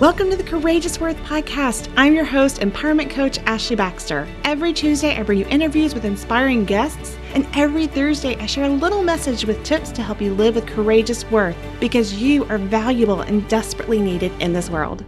Welcome 0.00 0.30
to 0.30 0.36
the 0.36 0.42
Courageous 0.42 0.98
Worth 0.98 1.18
podcast. 1.24 1.92
I'm 1.94 2.14
your 2.14 2.24
host, 2.24 2.62
empowerment 2.62 3.10
coach 3.10 3.38
Ashley 3.40 3.76
Baxter. 3.76 4.26
Every 4.44 4.72
Tuesday, 4.72 5.14
I 5.14 5.22
bring 5.22 5.40
you 5.40 5.46
interviews 5.48 5.92
with 5.92 6.06
inspiring 6.06 6.64
guests, 6.64 7.18
and 7.34 7.46
every 7.52 7.86
Thursday, 7.86 8.34
I 8.36 8.46
share 8.46 8.64
a 8.64 8.70
little 8.70 9.02
message 9.02 9.44
with 9.44 9.62
tips 9.62 9.92
to 9.92 10.02
help 10.02 10.22
you 10.22 10.32
live 10.32 10.54
with 10.54 10.66
courageous 10.66 11.30
worth 11.30 11.54
because 11.80 12.14
you 12.14 12.46
are 12.46 12.56
valuable 12.56 13.20
and 13.20 13.46
desperately 13.46 14.00
needed 14.00 14.32
in 14.40 14.54
this 14.54 14.70
world. 14.70 15.04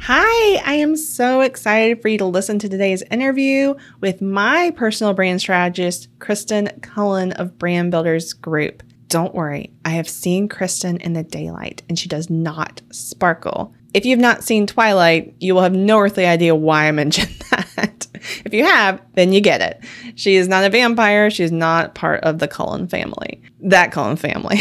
Hi, 0.00 0.60
I 0.64 0.74
am 0.74 0.96
so 0.96 1.42
excited 1.42 2.02
for 2.02 2.08
you 2.08 2.18
to 2.18 2.24
listen 2.24 2.58
to 2.58 2.68
today's 2.68 3.02
interview 3.12 3.76
with 4.00 4.20
my 4.20 4.72
personal 4.74 5.14
brand 5.14 5.40
strategist, 5.40 6.08
Kristen 6.18 6.66
Cullen 6.80 7.30
of 7.34 7.56
Brand 7.56 7.92
Builders 7.92 8.32
Group. 8.32 8.82
Don't 9.06 9.32
worry, 9.32 9.72
I 9.84 9.90
have 9.90 10.08
seen 10.08 10.48
Kristen 10.48 10.96
in 10.96 11.12
the 11.12 11.22
daylight 11.22 11.84
and 11.88 11.96
she 11.96 12.08
does 12.08 12.28
not 12.28 12.82
sparkle. 12.90 13.72
If 13.98 14.06
you've 14.06 14.20
not 14.20 14.44
seen 14.44 14.68
Twilight, 14.68 15.34
you 15.40 15.56
will 15.56 15.62
have 15.62 15.74
no 15.74 15.98
earthly 15.98 16.24
idea 16.24 16.54
why 16.54 16.86
I 16.86 16.92
mentioned 16.92 17.34
that. 17.50 18.06
if 18.44 18.54
you 18.54 18.64
have, 18.64 19.02
then 19.14 19.32
you 19.32 19.40
get 19.40 19.60
it. 19.60 19.82
She 20.14 20.36
is 20.36 20.46
not 20.46 20.62
a 20.62 20.70
vampire. 20.70 21.30
She's 21.30 21.50
not 21.50 21.96
part 21.96 22.22
of 22.22 22.38
the 22.38 22.46
Cullen 22.46 22.86
family. 22.86 23.42
That 23.58 23.90
Cullen 23.90 24.14
family. 24.14 24.60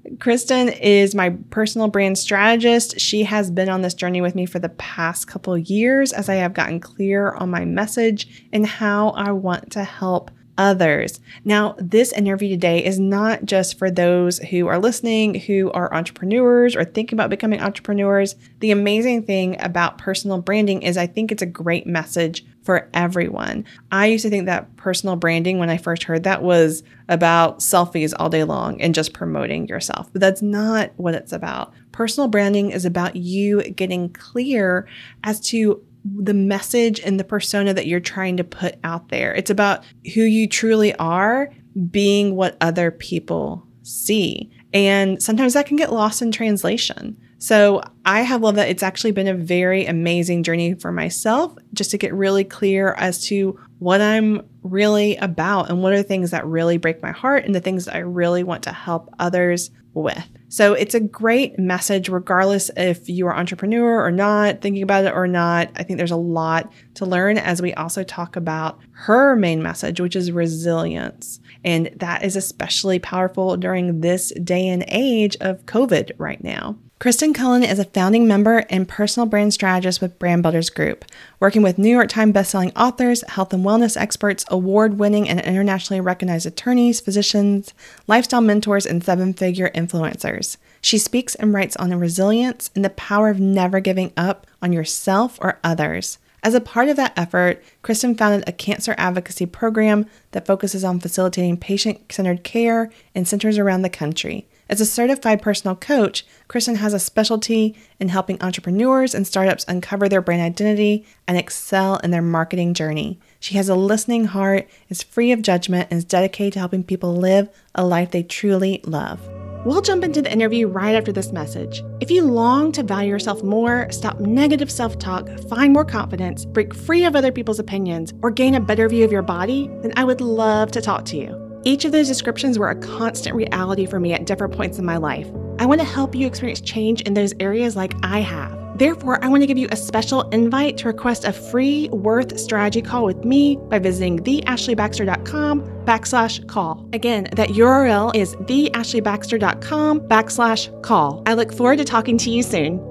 Kristen 0.18 0.68
is 0.68 1.14
my 1.14 1.30
personal 1.50 1.86
brand 1.86 2.18
strategist. 2.18 2.98
She 2.98 3.22
has 3.22 3.52
been 3.52 3.68
on 3.68 3.82
this 3.82 3.94
journey 3.94 4.20
with 4.20 4.34
me 4.34 4.46
for 4.46 4.58
the 4.58 4.70
past 4.70 5.28
couple 5.28 5.56
years 5.56 6.12
as 6.12 6.28
I 6.28 6.34
have 6.34 6.54
gotten 6.54 6.80
clear 6.80 7.30
on 7.34 7.50
my 7.50 7.64
message 7.64 8.48
and 8.52 8.66
how 8.66 9.10
I 9.10 9.30
want 9.30 9.70
to 9.72 9.84
help 9.84 10.32
others. 10.58 11.20
Now, 11.44 11.76
this 11.78 12.12
interview 12.12 12.50
today 12.50 12.84
is 12.84 12.98
not 12.98 13.44
just 13.44 13.78
for 13.78 13.90
those 13.90 14.38
who 14.40 14.66
are 14.66 14.78
listening, 14.78 15.34
who 15.34 15.70
are 15.70 15.94
entrepreneurs 15.94 16.76
or 16.76 16.84
thinking 16.84 17.16
about 17.16 17.30
becoming 17.30 17.60
entrepreneurs. 17.60 18.34
The 18.58 18.72
amazing 18.72 19.22
thing 19.22 19.56
about 19.62 19.98
personal 19.98 20.42
branding 20.42 20.82
is 20.82 20.96
I 20.98 21.06
think 21.06 21.30
it's 21.30 21.42
a 21.42 21.46
great 21.46 21.86
message 21.86 22.44
for 22.68 22.90
everyone. 22.92 23.64
I 23.90 24.08
used 24.08 24.24
to 24.24 24.30
think 24.30 24.44
that 24.44 24.76
personal 24.76 25.16
branding, 25.16 25.58
when 25.58 25.70
I 25.70 25.78
first 25.78 26.02
heard 26.02 26.24
that, 26.24 26.42
was 26.42 26.82
about 27.08 27.60
selfies 27.60 28.12
all 28.18 28.28
day 28.28 28.44
long 28.44 28.78
and 28.82 28.94
just 28.94 29.14
promoting 29.14 29.68
yourself. 29.68 30.12
But 30.12 30.20
that's 30.20 30.42
not 30.42 30.90
what 30.96 31.14
it's 31.14 31.32
about. 31.32 31.72
Personal 31.92 32.28
branding 32.28 32.70
is 32.70 32.84
about 32.84 33.16
you 33.16 33.62
getting 33.62 34.10
clear 34.10 34.86
as 35.24 35.40
to 35.48 35.82
the 36.16 36.34
message 36.34 37.00
and 37.00 37.18
the 37.18 37.24
persona 37.24 37.74
that 37.74 37.86
you're 37.86 38.00
trying 38.00 38.36
to 38.36 38.44
put 38.44 38.76
out 38.84 39.08
there. 39.08 39.34
It's 39.34 39.50
about 39.50 39.84
who 40.14 40.22
you 40.22 40.48
truly 40.48 40.94
are 40.96 41.50
being 41.90 42.36
what 42.36 42.56
other 42.60 42.90
people 42.90 43.66
see. 43.82 44.50
And 44.72 45.22
sometimes 45.22 45.54
that 45.54 45.66
can 45.66 45.76
get 45.76 45.92
lost 45.92 46.20
in 46.22 46.30
translation. 46.30 47.16
So 47.38 47.82
I 48.04 48.22
have 48.22 48.42
loved 48.42 48.58
that 48.58 48.68
it's 48.68 48.82
actually 48.82 49.12
been 49.12 49.28
a 49.28 49.34
very 49.34 49.86
amazing 49.86 50.42
journey 50.42 50.74
for 50.74 50.90
myself 50.90 51.56
just 51.72 51.92
to 51.92 51.98
get 51.98 52.12
really 52.12 52.42
clear 52.42 52.94
as 52.98 53.22
to 53.26 53.58
what 53.78 54.00
I'm 54.00 54.42
really 54.62 55.16
about 55.16 55.70
and 55.70 55.82
what 55.82 55.92
are 55.92 55.98
the 55.98 56.02
things 56.02 56.32
that 56.32 56.44
really 56.44 56.78
break 56.78 57.00
my 57.00 57.12
heart 57.12 57.44
and 57.44 57.54
the 57.54 57.60
things 57.60 57.84
that 57.84 57.94
I 57.94 58.00
really 58.00 58.42
want 58.42 58.64
to 58.64 58.72
help 58.72 59.14
others 59.20 59.70
with. 59.94 60.28
So 60.48 60.72
it's 60.72 60.94
a 60.94 61.00
great 61.00 61.58
message, 61.58 62.08
regardless 62.08 62.70
if 62.76 63.08
you 63.08 63.26
are 63.26 63.36
entrepreneur 63.36 64.02
or 64.02 64.10
not, 64.10 64.62
thinking 64.62 64.82
about 64.82 65.04
it 65.04 65.12
or 65.12 65.26
not. 65.26 65.70
I 65.76 65.82
think 65.82 65.98
there's 65.98 66.10
a 66.10 66.16
lot 66.16 66.72
to 66.94 67.04
learn 67.04 67.36
as 67.36 67.60
we 67.60 67.74
also 67.74 68.02
talk 68.02 68.34
about 68.34 68.78
her 68.92 69.36
main 69.36 69.62
message, 69.62 70.00
which 70.00 70.16
is 70.16 70.32
resilience. 70.32 71.40
And 71.64 71.90
that 71.96 72.24
is 72.24 72.34
especially 72.34 72.98
powerful 72.98 73.56
during 73.56 74.00
this 74.00 74.32
day 74.42 74.68
and 74.68 74.84
age 74.88 75.36
of 75.40 75.66
COVID 75.66 76.12
right 76.16 76.42
now. 76.42 76.78
Kristen 77.00 77.32
Cullen 77.32 77.62
is 77.62 77.78
a 77.78 77.84
founding 77.84 78.26
member 78.26 78.64
and 78.70 78.88
personal 78.88 79.24
brand 79.24 79.54
strategist 79.54 80.00
with 80.00 80.18
Brand 80.18 80.42
Builders 80.42 80.68
Group, 80.68 81.04
working 81.38 81.62
with 81.62 81.78
New 81.78 81.90
York 81.90 82.08
Times 82.08 82.32
bestselling 82.32 82.72
authors, 82.74 83.22
health 83.28 83.52
and 83.52 83.64
wellness 83.64 83.96
experts, 83.96 84.44
award 84.48 84.98
winning 84.98 85.28
and 85.28 85.40
internationally 85.40 86.00
recognized 86.00 86.44
attorneys, 86.44 86.98
physicians, 86.98 87.72
lifestyle 88.08 88.40
mentors, 88.40 88.84
and 88.84 89.04
seven 89.04 89.32
figure 89.32 89.70
influencers. 89.76 90.56
She 90.80 90.98
speaks 90.98 91.36
and 91.36 91.54
writes 91.54 91.76
on 91.76 91.94
resilience 91.94 92.68
and 92.74 92.84
the 92.84 92.90
power 92.90 93.28
of 93.28 93.38
never 93.38 93.78
giving 93.78 94.12
up 94.16 94.48
on 94.60 94.72
yourself 94.72 95.38
or 95.40 95.60
others. 95.62 96.18
As 96.42 96.54
a 96.54 96.60
part 96.60 96.88
of 96.88 96.96
that 96.96 97.16
effort, 97.16 97.62
Kristen 97.82 98.16
founded 98.16 98.48
a 98.48 98.52
cancer 98.52 98.96
advocacy 98.98 99.46
program 99.46 100.06
that 100.32 100.46
focuses 100.46 100.82
on 100.82 100.98
facilitating 100.98 101.58
patient 101.58 102.10
centered 102.10 102.42
care 102.42 102.90
in 103.14 103.24
centers 103.24 103.56
around 103.56 103.82
the 103.82 103.88
country. 103.88 104.48
As 104.70 104.82
a 104.82 104.86
certified 104.86 105.40
personal 105.40 105.74
coach, 105.74 106.26
Kristen 106.46 106.76
has 106.76 106.92
a 106.92 106.98
specialty 106.98 107.74
in 107.98 108.10
helping 108.10 108.40
entrepreneurs 108.42 109.14
and 109.14 109.26
startups 109.26 109.64
uncover 109.66 110.08
their 110.08 110.20
brand 110.20 110.42
identity 110.42 111.06
and 111.26 111.38
excel 111.38 111.96
in 111.98 112.10
their 112.10 112.20
marketing 112.20 112.74
journey. 112.74 113.18
She 113.40 113.54
has 113.54 113.70
a 113.70 113.74
listening 113.74 114.26
heart, 114.26 114.68
is 114.90 115.02
free 115.02 115.32
of 115.32 115.40
judgment, 115.40 115.88
and 115.90 115.96
is 115.96 116.04
dedicated 116.04 116.52
to 116.54 116.58
helping 116.58 116.84
people 116.84 117.16
live 117.16 117.48
a 117.74 117.86
life 117.86 118.10
they 118.10 118.22
truly 118.22 118.82
love. 118.84 119.26
We'll 119.64 119.80
jump 119.80 120.04
into 120.04 120.20
the 120.20 120.32
interview 120.32 120.66
right 120.66 120.94
after 120.94 121.12
this 121.12 121.32
message. 121.32 121.82
If 122.00 122.10
you 122.10 122.22
long 122.24 122.70
to 122.72 122.82
value 122.82 123.08
yourself 123.08 123.42
more, 123.42 123.90
stop 123.90 124.20
negative 124.20 124.70
self 124.70 124.98
talk, 124.98 125.28
find 125.48 125.72
more 125.72 125.84
confidence, 125.84 126.44
break 126.44 126.74
free 126.74 127.06
of 127.06 127.16
other 127.16 127.32
people's 127.32 127.58
opinions, 127.58 128.12
or 128.22 128.30
gain 128.30 128.54
a 128.54 128.60
better 128.60 128.86
view 128.88 129.04
of 129.04 129.12
your 129.12 129.22
body, 129.22 129.70
then 129.80 129.94
I 129.96 130.04
would 130.04 130.20
love 130.20 130.70
to 130.72 130.82
talk 130.82 131.06
to 131.06 131.16
you. 131.16 131.47
Each 131.64 131.84
of 131.84 131.92
those 131.92 132.08
descriptions 132.08 132.58
were 132.58 132.70
a 132.70 132.76
constant 132.76 133.34
reality 133.34 133.86
for 133.86 133.98
me 133.98 134.12
at 134.12 134.26
different 134.26 134.54
points 134.54 134.78
in 134.78 134.84
my 134.84 134.96
life. 134.96 135.26
I 135.58 135.66
want 135.66 135.80
to 135.80 135.86
help 135.86 136.14
you 136.14 136.26
experience 136.26 136.60
change 136.60 137.02
in 137.02 137.14
those 137.14 137.34
areas 137.40 137.74
like 137.76 137.94
I 138.02 138.20
have. 138.20 138.56
Therefore, 138.78 139.22
I 139.24 139.28
want 139.28 139.42
to 139.42 139.46
give 139.48 139.58
you 139.58 139.66
a 139.72 139.76
special 139.76 140.22
invite 140.30 140.76
to 140.78 140.86
request 140.86 141.24
a 141.24 141.32
free 141.32 141.88
Worth 141.88 142.38
strategy 142.38 142.80
call 142.80 143.04
with 143.04 143.24
me 143.24 143.56
by 143.56 143.80
visiting 143.80 144.20
theashleybaxter.com 144.20 145.62
backslash 145.84 146.46
call. 146.46 146.88
Again, 146.92 147.28
that 147.32 147.48
URL 147.48 148.14
is 148.14 148.36
theashleybaxter.com 148.36 150.00
backslash 150.02 150.82
call. 150.82 151.22
I 151.26 151.34
look 151.34 151.52
forward 151.52 151.78
to 151.78 151.84
talking 151.84 152.18
to 152.18 152.30
you 152.30 152.44
soon. 152.44 152.87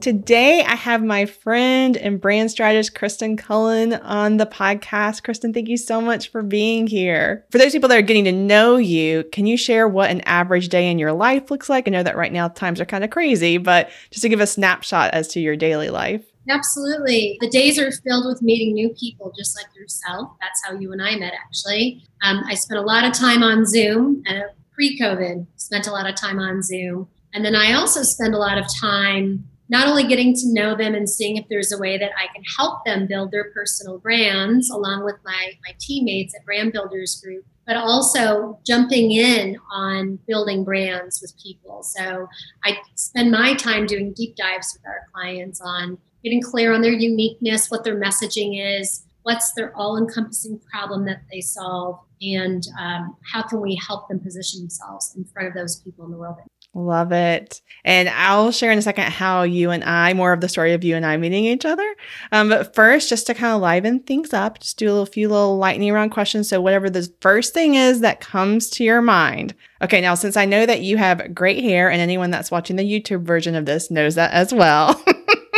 Today, 0.00 0.62
I 0.62 0.76
have 0.76 1.04
my 1.04 1.26
friend 1.26 1.94
and 1.94 2.18
brand 2.18 2.50
strategist, 2.50 2.94
Kristen 2.94 3.36
Cullen, 3.36 3.92
on 3.92 4.38
the 4.38 4.46
podcast. 4.46 5.22
Kristen, 5.22 5.52
thank 5.52 5.68
you 5.68 5.76
so 5.76 6.00
much 6.00 6.30
for 6.30 6.42
being 6.42 6.86
here. 6.86 7.44
For 7.50 7.58
those 7.58 7.72
people 7.72 7.90
that 7.90 7.98
are 7.98 8.02
getting 8.02 8.24
to 8.24 8.32
know 8.32 8.78
you, 8.78 9.24
can 9.30 9.44
you 9.44 9.58
share 9.58 9.86
what 9.86 10.10
an 10.10 10.22
average 10.22 10.70
day 10.70 10.90
in 10.90 10.98
your 10.98 11.12
life 11.12 11.50
looks 11.50 11.68
like? 11.68 11.86
I 11.86 11.90
know 11.90 12.02
that 12.02 12.16
right 12.16 12.32
now 12.32 12.48
times 12.48 12.80
are 12.80 12.86
kind 12.86 13.04
of 13.04 13.10
crazy, 13.10 13.58
but 13.58 13.90
just 14.10 14.22
to 14.22 14.30
give 14.30 14.40
a 14.40 14.46
snapshot 14.46 15.12
as 15.12 15.28
to 15.28 15.40
your 15.40 15.54
daily 15.54 15.90
life. 15.90 16.24
Absolutely. 16.48 17.36
The 17.42 17.50
days 17.50 17.78
are 17.78 17.92
filled 17.92 18.24
with 18.24 18.40
meeting 18.40 18.72
new 18.72 18.94
people, 18.98 19.34
just 19.36 19.54
like 19.54 19.66
yourself. 19.76 20.30
That's 20.40 20.62
how 20.64 20.78
you 20.78 20.92
and 20.92 21.02
I 21.02 21.16
met, 21.16 21.34
actually. 21.34 22.02
Um, 22.22 22.42
I 22.48 22.54
spent 22.54 22.78
a 22.78 22.84
lot 22.84 23.04
of 23.04 23.12
time 23.12 23.42
on 23.42 23.66
Zoom, 23.66 24.22
uh, 24.26 24.52
pre 24.72 24.98
COVID, 24.98 25.46
spent 25.56 25.86
a 25.86 25.92
lot 25.92 26.08
of 26.08 26.16
time 26.16 26.38
on 26.38 26.62
Zoom. 26.62 27.06
And 27.34 27.44
then 27.44 27.54
I 27.54 27.74
also 27.74 28.02
spend 28.02 28.34
a 28.34 28.38
lot 28.38 28.56
of 28.56 28.64
time 28.80 29.44
not 29.70 29.86
only 29.86 30.04
getting 30.06 30.34
to 30.34 30.52
know 30.52 30.76
them 30.76 30.94
and 30.94 31.08
seeing 31.08 31.36
if 31.36 31.46
there's 31.48 31.72
a 31.72 31.78
way 31.78 31.96
that 31.96 32.10
I 32.18 32.26
can 32.34 32.42
help 32.58 32.84
them 32.84 33.06
build 33.06 33.30
their 33.30 33.52
personal 33.52 33.98
brands 33.98 34.68
along 34.68 35.04
with 35.04 35.14
my, 35.24 35.52
my 35.64 35.74
teammates 35.78 36.34
at 36.34 36.44
Brand 36.44 36.72
Builders 36.72 37.20
Group, 37.22 37.44
but 37.66 37.76
also 37.76 38.58
jumping 38.66 39.12
in 39.12 39.56
on 39.72 40.18
building 40.26 40.64
brands 40.64 41.20
with 41.22 41.32
people. 41.40 41.84
So 41.84 42.28
I 42.64 42.78
spend 42.96 43.30
my 43.30 43.54
time 43.54 43.86
doing 43.86 44.12
deep 44.12 44.34
dives 44.34 44.76
with 44.76 44.84
our 44.84 45.06
clients 45.14 45.60
on 45.60 45.98
getting 46.24 46.42
clear 46.42 46.74
on 46.74 46.82
their 46.82 46.92
uniqueness, 46.92 47.70
what 47.70 47.84
their 47.84 47.98
messaging 47.98 48.80
is, 48.80 49.06
what's 49.22 49.52
their 49.52 49.74
all 49.76 49.96
encompassing 49.96 50.60
problem 50.70 51.04
that 51.04 51.22
they 51.30 51.40
solve, 51.40 52.00
and 52.20 52.66
um, 52.78 53.16
how 53.32 53.42
can 53.42 53.60
we 53.60 53.80
help 53.86 54.08
them 54.08 54.18
position 54.18 54.60
themselves 54.60 55.14
in 55.16 55.24
front 55.24 55.48
of 55.48 55.54
those 55.54 55.76
people 55.76 56.04
in 56.04 56.10
the 56.10 56.16
world 56.18 56.36
Love 56.72 57.10
it. 57.10 57.60
And 57.84 58.08
I'll 58.08 58.52
share 58.52 58.70
in 58.70 58.78
a 58.78 58.82
second 58.82 59.06
how 59.06 59.42
you 59.42 59.70
and 59.70 59.82
I, 59.82 60.14
more 60.14 60.32
of 60.32 60.40
the 60.40 60.48
story 60.48 60.72
of 60.72 60.84
you 60.84 60.94
and 60.94 61.04
I 61.04 61.16
meeting 61.16 61.44
each 61.44 61.64
other. 61.64 61.96
Um, 62.30 62.48
but 62.48 62.74
first, 62.76 63.08
just 63.08 63.26
to 63.26 63.34
kind 63.34 63.54
of 63.54 63.60
liven 63.60 64.00
things 64.00 64.32
up, 64.32 64.60
just 64.60 64.78
do 64.78 64.86
a 64.86 64.92
little, 64.92 65.06
few 65.06 65.28
little 65.28 65.58
lightning 65.58 65.92
round 65.92 66.12
questions. 66.12 66.48
So, 66.48 66.60
whatever 66.60 66.88
the 66.88 67.12
first 67.20 67.54
thing 67.54 67.74
is 67.74 68.00
that 68.00 68.20
comes 68.20 68.70
to 68.70 68.84
your 68.84 69.02
mind. 69.02 69.54
Okay, 69.82 70.00
now, 70.00 70.14
since 70.14 70.36
I 70.36 70.44
know 70.44 70.64
that 70.64 70.82
you 70.82 70.96
have 70.96 71.34
great 71.34 71.64
hair, 71.64 71.90
and 71.90 72.00
anyone 72.00 72.30
that's 72.30 72.52
watching 72.52 72.76
the 72.76 72.84
YouTube 72.84 73.22
version 73.22 73.56
of 73.56 73.66
this 73.66 73.90
knows 73.90 74.14
that 74.14 74.30
as 74.30 74.54
well, 74.54 75.02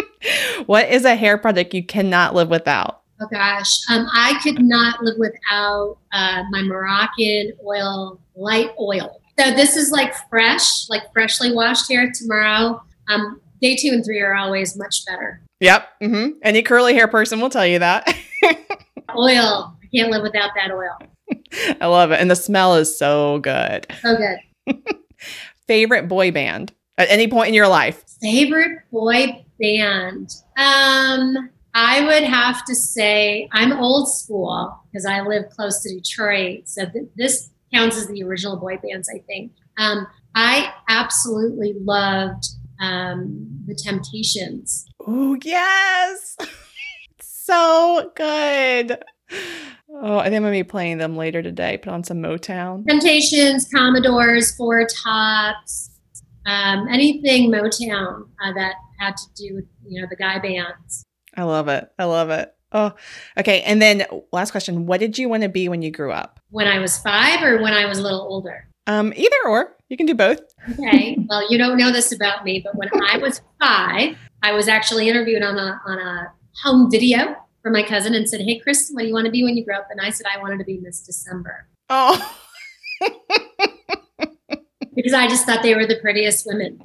what 0.66 0.88
is 0.88 1.04
a 1.04 1.16
hair 1.16 1.36
product 1.36 1.74
you 1.74 1.84
cannot 1.84 2.34
live 2.34 2.48
without? 2.48 3.02
Oh 3.20 3.28
gosh, 3.30 3.78
um, 3.90 4.06
I 4.12 4.40
could 4.42 4.60
not 4.60 5.02
live 5.02 5.16
without 5.18 5.98
uh, 6.12 6.42
my 6.50 6.62
Moroccan 6.62 7.52
oil, 7.64 8.18
light 8.34 8.70
oil. 8.80 9.21
So 9.38 9.50
this 9.50 9.76
is 9.76 9.90
like 9.90 10.14
fresh, 10.28 10.88
like 10.88 11.02
freshly 11.12 11.52
washed 11.52 11.90
hair 11.90 12.12
tomorrow. 12.14 12.82
Um, 13.08 13.40
day 13.60 13.76
two 13.76 13.90
and 13.92 14.04
three 14.04 14.20
are 14.20 14.34
always 14.34 14.76
much 14.76 15.04
better. 15.06 15.40
Yep. 15.60 15.88
Mm-hmm. 16.02 16.38
Any 16.42 16.62
curly 16.62 16.94
hair 16.94 17.08
person 17.08 17.40
will 17.40 17.50
tell 17.50 17.66
you 17.66 17.78
that. 17.78 18.06
oil. 19.16 19.76
I 19.82 19.96
can't 19.96 20.10
live 20.10 20.22
without 20.22 20.50
that 20.56 20.70
oil. 20.70 20.98
I 21.80 21.86
love 21.86 22.12
it. 22.12 22.20
And 22.20 22.30
the 22.30 22.36
smell 22.36 22.74
is 22.76 22.96
so 22.96 23.38
good. 23.38 23.86
So 24.02 24.16
good. 24.16 24.78
Favorite 25.66 26.08
boy 26.08 26.30
band? 26.30 26.72
at 26.98 27.10
any 27.10 27.28
point 27.28 27.48
in 27.48 27.54
your 27.54 27.68
life? 27.68 28.04
Favorite 28.20 28.80
boy 28.90 29.44
band. 29.60 30.30
Um, 30.56 31.50
I 31.74 32.04
would 32.04 32.24
have 32.24 32.64
to 32.66 32.74
say 32.74 33.48
I'm 33.52 33.72
old 33.72 34.12
school 34.12 34.78
because 34.90 35.06
I 35.06 35.20
live 35.22 35.48
close 35.50 35.82
to 35.82 35.94
Detroit. 35.94 36.68
So 36.68 36.86
th- 36.86 37.06
this 37.16 37.50
counts 37.72 37.96
as 37.96 38.06
the 38.08 38.22
original 38.22 38.56
boy 38.56 38.78
bands, 38.78 39.08
I 39.08 39.20
think. 39.26 39.52
Um, 39.78 40.06
I 40.34 40.72
absolutely 40.88 41.74
loved 41.80 42.44
um, 42.80 43.62
the 43.66 43.74
Temptations. 43.74 44.84
Oh, 45.06 45.36
yes. 45.42 46.36
so 47.20 48.12
good. 48.14 49.02
Oh, 49.94 50.18
I 50.18 50.24
think 50.24 50.36
I'm 50.36 50.42
gonna 50.42 50.52
be 50.52 50.64
playing 50.64 50.98
them 50.98 51.16
later 51.16 51.42
today. 51.42 51.78
Put 51.78 51.92
on 51.92 52.02
some 52.02 52.18
Motown. 52.18 52.86
Temptations, 52.86 53.68
Commodores, 53.68 54.54
Four 54.56 54.86
Tops, 54.86 55.90
um, 56.46 56.88
anything 56.90 57.50
Motown 57.50 58.28
uh, 58.42 58.52
that 58.54 58.74
had 58.98 59.16
to 59.16 59.24
do 59.36 59.54
with 59.56 59.64
you 59.86 60.00
know 60.00 60.06
the 60.08 60.16
guy 60.16 60.38
bands. 60.38 61.04
I 61.36 61.44
love 61.44 61.68
it. 61.68 61.88
I 61.98 62.04
love 62.04 62.30
it. 62.30 62.54
Oh, 62.72 62.92
okay. 63.38 63.62
And 63.62 63.80
then 63.80 64.06
last 64.32 64.50
question: 64.50 64.86
What 64.86 65.00
did 65.00 65.18
you 65.18 65.28
want 65.28 65.42
to 65.42 65.48
be 65.48 65.68
when 65.68 65.82
you 65.82 65.90
grew 65.90 66.10
up? 66.10 66.40
When 66.52 66.68
I 66.68 66.78
was 66.78 66.96
five, 66.98 67.42
or 67.42 67.60
when 67.60 67.72
I 67.74 67.86
was 67.86 67.98
a 67.98 68.02
little 68.02 68.20
older? 68.20 68.68
Um, 68.86 69.12
either 69.16 69.36
or. 69.46 69.76
You 69.88 69.96
can 69.96 70.06
do 70.06 70.14
both. 70.14 70.40
Okay. 70.70 71.18
well, 71.28 71.50
you 71.50 71.58
don't 71.58 71.76
know 71.76 71.90
this 71.90 72.12
about 72.12 72.44
me, 72.44 72.62
but 72.64 72.76
when 72.76 72.88
I 73.10 73.18
was 73.18 73.40
five, 73.60 74.16
I 74.42 74.52
was 74.52 74.68
actually 74.68 75.08
interviewed 75.08 75.42
on 75.42 75.58
a 75.58 75.80
on 75.86 75.98
a 75.98 76.32
home 76.62 76.90
video 76.90 77.36
for 77.62 77.70
my 77.70 77.82
cousin 77.82 78.14
and 78.14 78.28
said, 78.28 78.40
Hey, 78.40 78.58
Kristen, 78.58 78.94
what 78.94 79.02
do 79.02 79.08
you 79.08 79.14
want 79.14 79.26
to 79.26 79.30
be 79.30 79.44
when 79.44 79.56
you 79.56 79.64
grow 79.64 79.78
up? 79.78 79.88
And 79.90 80.00
I 80.00 80.10
said, 80.10 80.26
I 80.32 80.40
wanted 80.40 80.58
to 80.58 80.64
be 80.64 80.78
Miss 80.78 81.00
December. 81.00 81.66
Oh. 81.88 82.38
Because 84.94 85.12
I 85.12 85.26
just 85.26 85.46
thought 85.46 85.62
they 85.62 85.74
were 85.74 85.86
the 85.86 85.98
prettiest 86.00 86.46
women. 86.46 86.80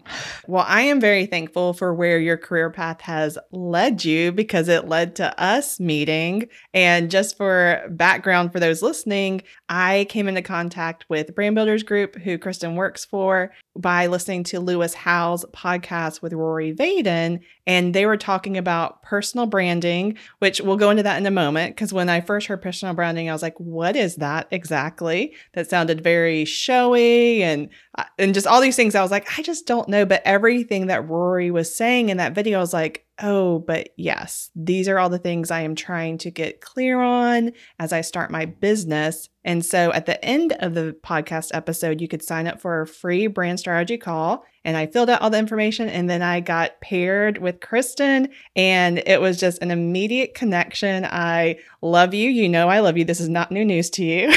Well, 0.47 0.65
I 0.67 0.81
am 0.81 1.01
very 1.01 1.25
thankful 1.25 1.73
for 1.73 1.93
where 1.93 2.19
your 2.19 2.37
career 2.37 2.69
path 2.69 3.01
has 3.01 3.37
led 3.51 4.05
you 4.05 4.31
because 4.31 4.67
it 4.69 4.87
led 4.87 5.15
to 5.17 5.39
us 5.41 5.79
meeting. 5.79 6.47
And 6.73 7.11
just 7.11 7.37
for 7.37 7.83
background 7.89 8.51
for 8.51 8.59
those 8.59 8.81
listening, 8.81 9.41
I 9.69 10.05
came 10.09 10.27
into 10.27 10.41
contact 10.41 11.05
with 11.09 11.35
Brand 11.35 11.55
Builders 11.55 11.83
Group, 11.83 12.15
who 12.15 12.37
Kristen 12.37 12.75
works 12.75 13.03
for, 13.03 13.51
by 13.77 14.07
listening 14.07 14.43
to 14.45 14.59
Lewis 14.59 14.93
Howes' 14.93 15.45
podcast 15.53 16.21
with 16.21 16.33
Rory 16.33 16.73
Vaden. 16.73 17.41
And 17.65 17.93
they 17.93 18.05
were 18.05 18.17
talking 18.17 18.57
about 18.57 19.03
personal 19.03 19.45
branding, 19.45 20.17
which 20.39 20.61
we'll 20.61 20.77
go 20.77 20.89
into 20.89 21.03
that 21.03 21.17
in 21.17 21.25
a 21.25 21.31
moment. 21.31 21.75
Because 21.75 21.91
when 21.91 22.09
I 22.09 22.21
first 22.21 22.47
heard 22.47 22.61
personal 22.61 22.95
branding, 22.95 23.29
I 23.29 23.33
was 23.33 23.41
like, 23.41 23.59
what 23.59 23.95
is 23.95 24.15
that 24.15 24.47
exactly? 24.51 25.35
That 25.53 25.69
sounded 25.69 26.01
very 26.01 26.45
showy 26.45 27.43
and 27.43 27.69
and 28.17 28.33
just 28.33 28.47
all 28.47 28.61
these 28.61 28.75
things. 28.75 28.95
I 28.95 29.01
was 29.01 29.11
like, 29.11 29.37
I 29.37 29.41
just 29.41 29.65
don't 29.65 29.89
know. 29.89 30.05
But 30.05 30.21
everything 30.25 30.87
that 30.87 31.07
Rory 31.07 31.51
was 31.51 31.75
saying 31.75 32.09
in 32.09 32.17
that 32.17 32.35
video, 32.35 32.57
I 32.59 32.61
was 32.61 32.73
like, 32.73 33.05
oh, 33.21 33.59
but 33.59 33.89
yes, 33.97 34.51
these 34.55 34.87
are 34.87 34.99
all 34.99 35.09
the 35.09 35.17
things 35.17 35.49
I 35.49 35.61
am 35.61 35.75
trying 35.75 36.19
to 36.19 36.31
get 36.31 36.61
clear 36.61 36.99
on 37.01 37.53
as 37.79 37.91
I 37.91 38.01
start 38.01 38.29
my 38.29 38.45
business. 38.45 39.29
And 39.43 39.65
so 39.65 39.91
at 39.93 40.05
the 40.05 40.23
end 40.23 40.53
of 40.59 40.73
the 40.75 40.95
podcast 41.03 41.49
episode, 41.53 42.01
you 42.01 42.07
could 42.07 42.21
sign 42.21 42.47
up 42.47 42.61
for 42.61 42.81
a 42.81 42.87
free 42.87 43.27
brand 43.27 43.59
strategy 43.59 43.97
call. 43.97 44.45
And 44.63 44.77
I 44.77 44.85
filled 44.85 45.09
out 45.09 45.21
all 45.21 45.29
the 45.29 45.39
information 45.39 45.89
and 45.89 46.09
then 46.09 46.21
I 46.21 46.41
got 46.41 46.79
paired 46.81 47.37
with 47.39 47.61
Kristen 47.61 48.29
and 48.55 49.01
it 49.05 49.21
was 49.21 49.39
just 49.39 49.61
an 49.61 49.71
immediate 49.71 50.35
connection. 50.35 51.05
I 51.05 51.59
love 51.81 52.13
you. 52.13 52.29
You 52.29 52.49
know, 52.49 52.67
I 52.67 52.81
love 52.81 52.97
you. 52.97 53.05
This 53.05 53.21
is 53.21 53.29
not 53.29 53.51
new 53.51 53.65
news 53.65 53.89
to 53.91 54.03
you. 54.03 54.27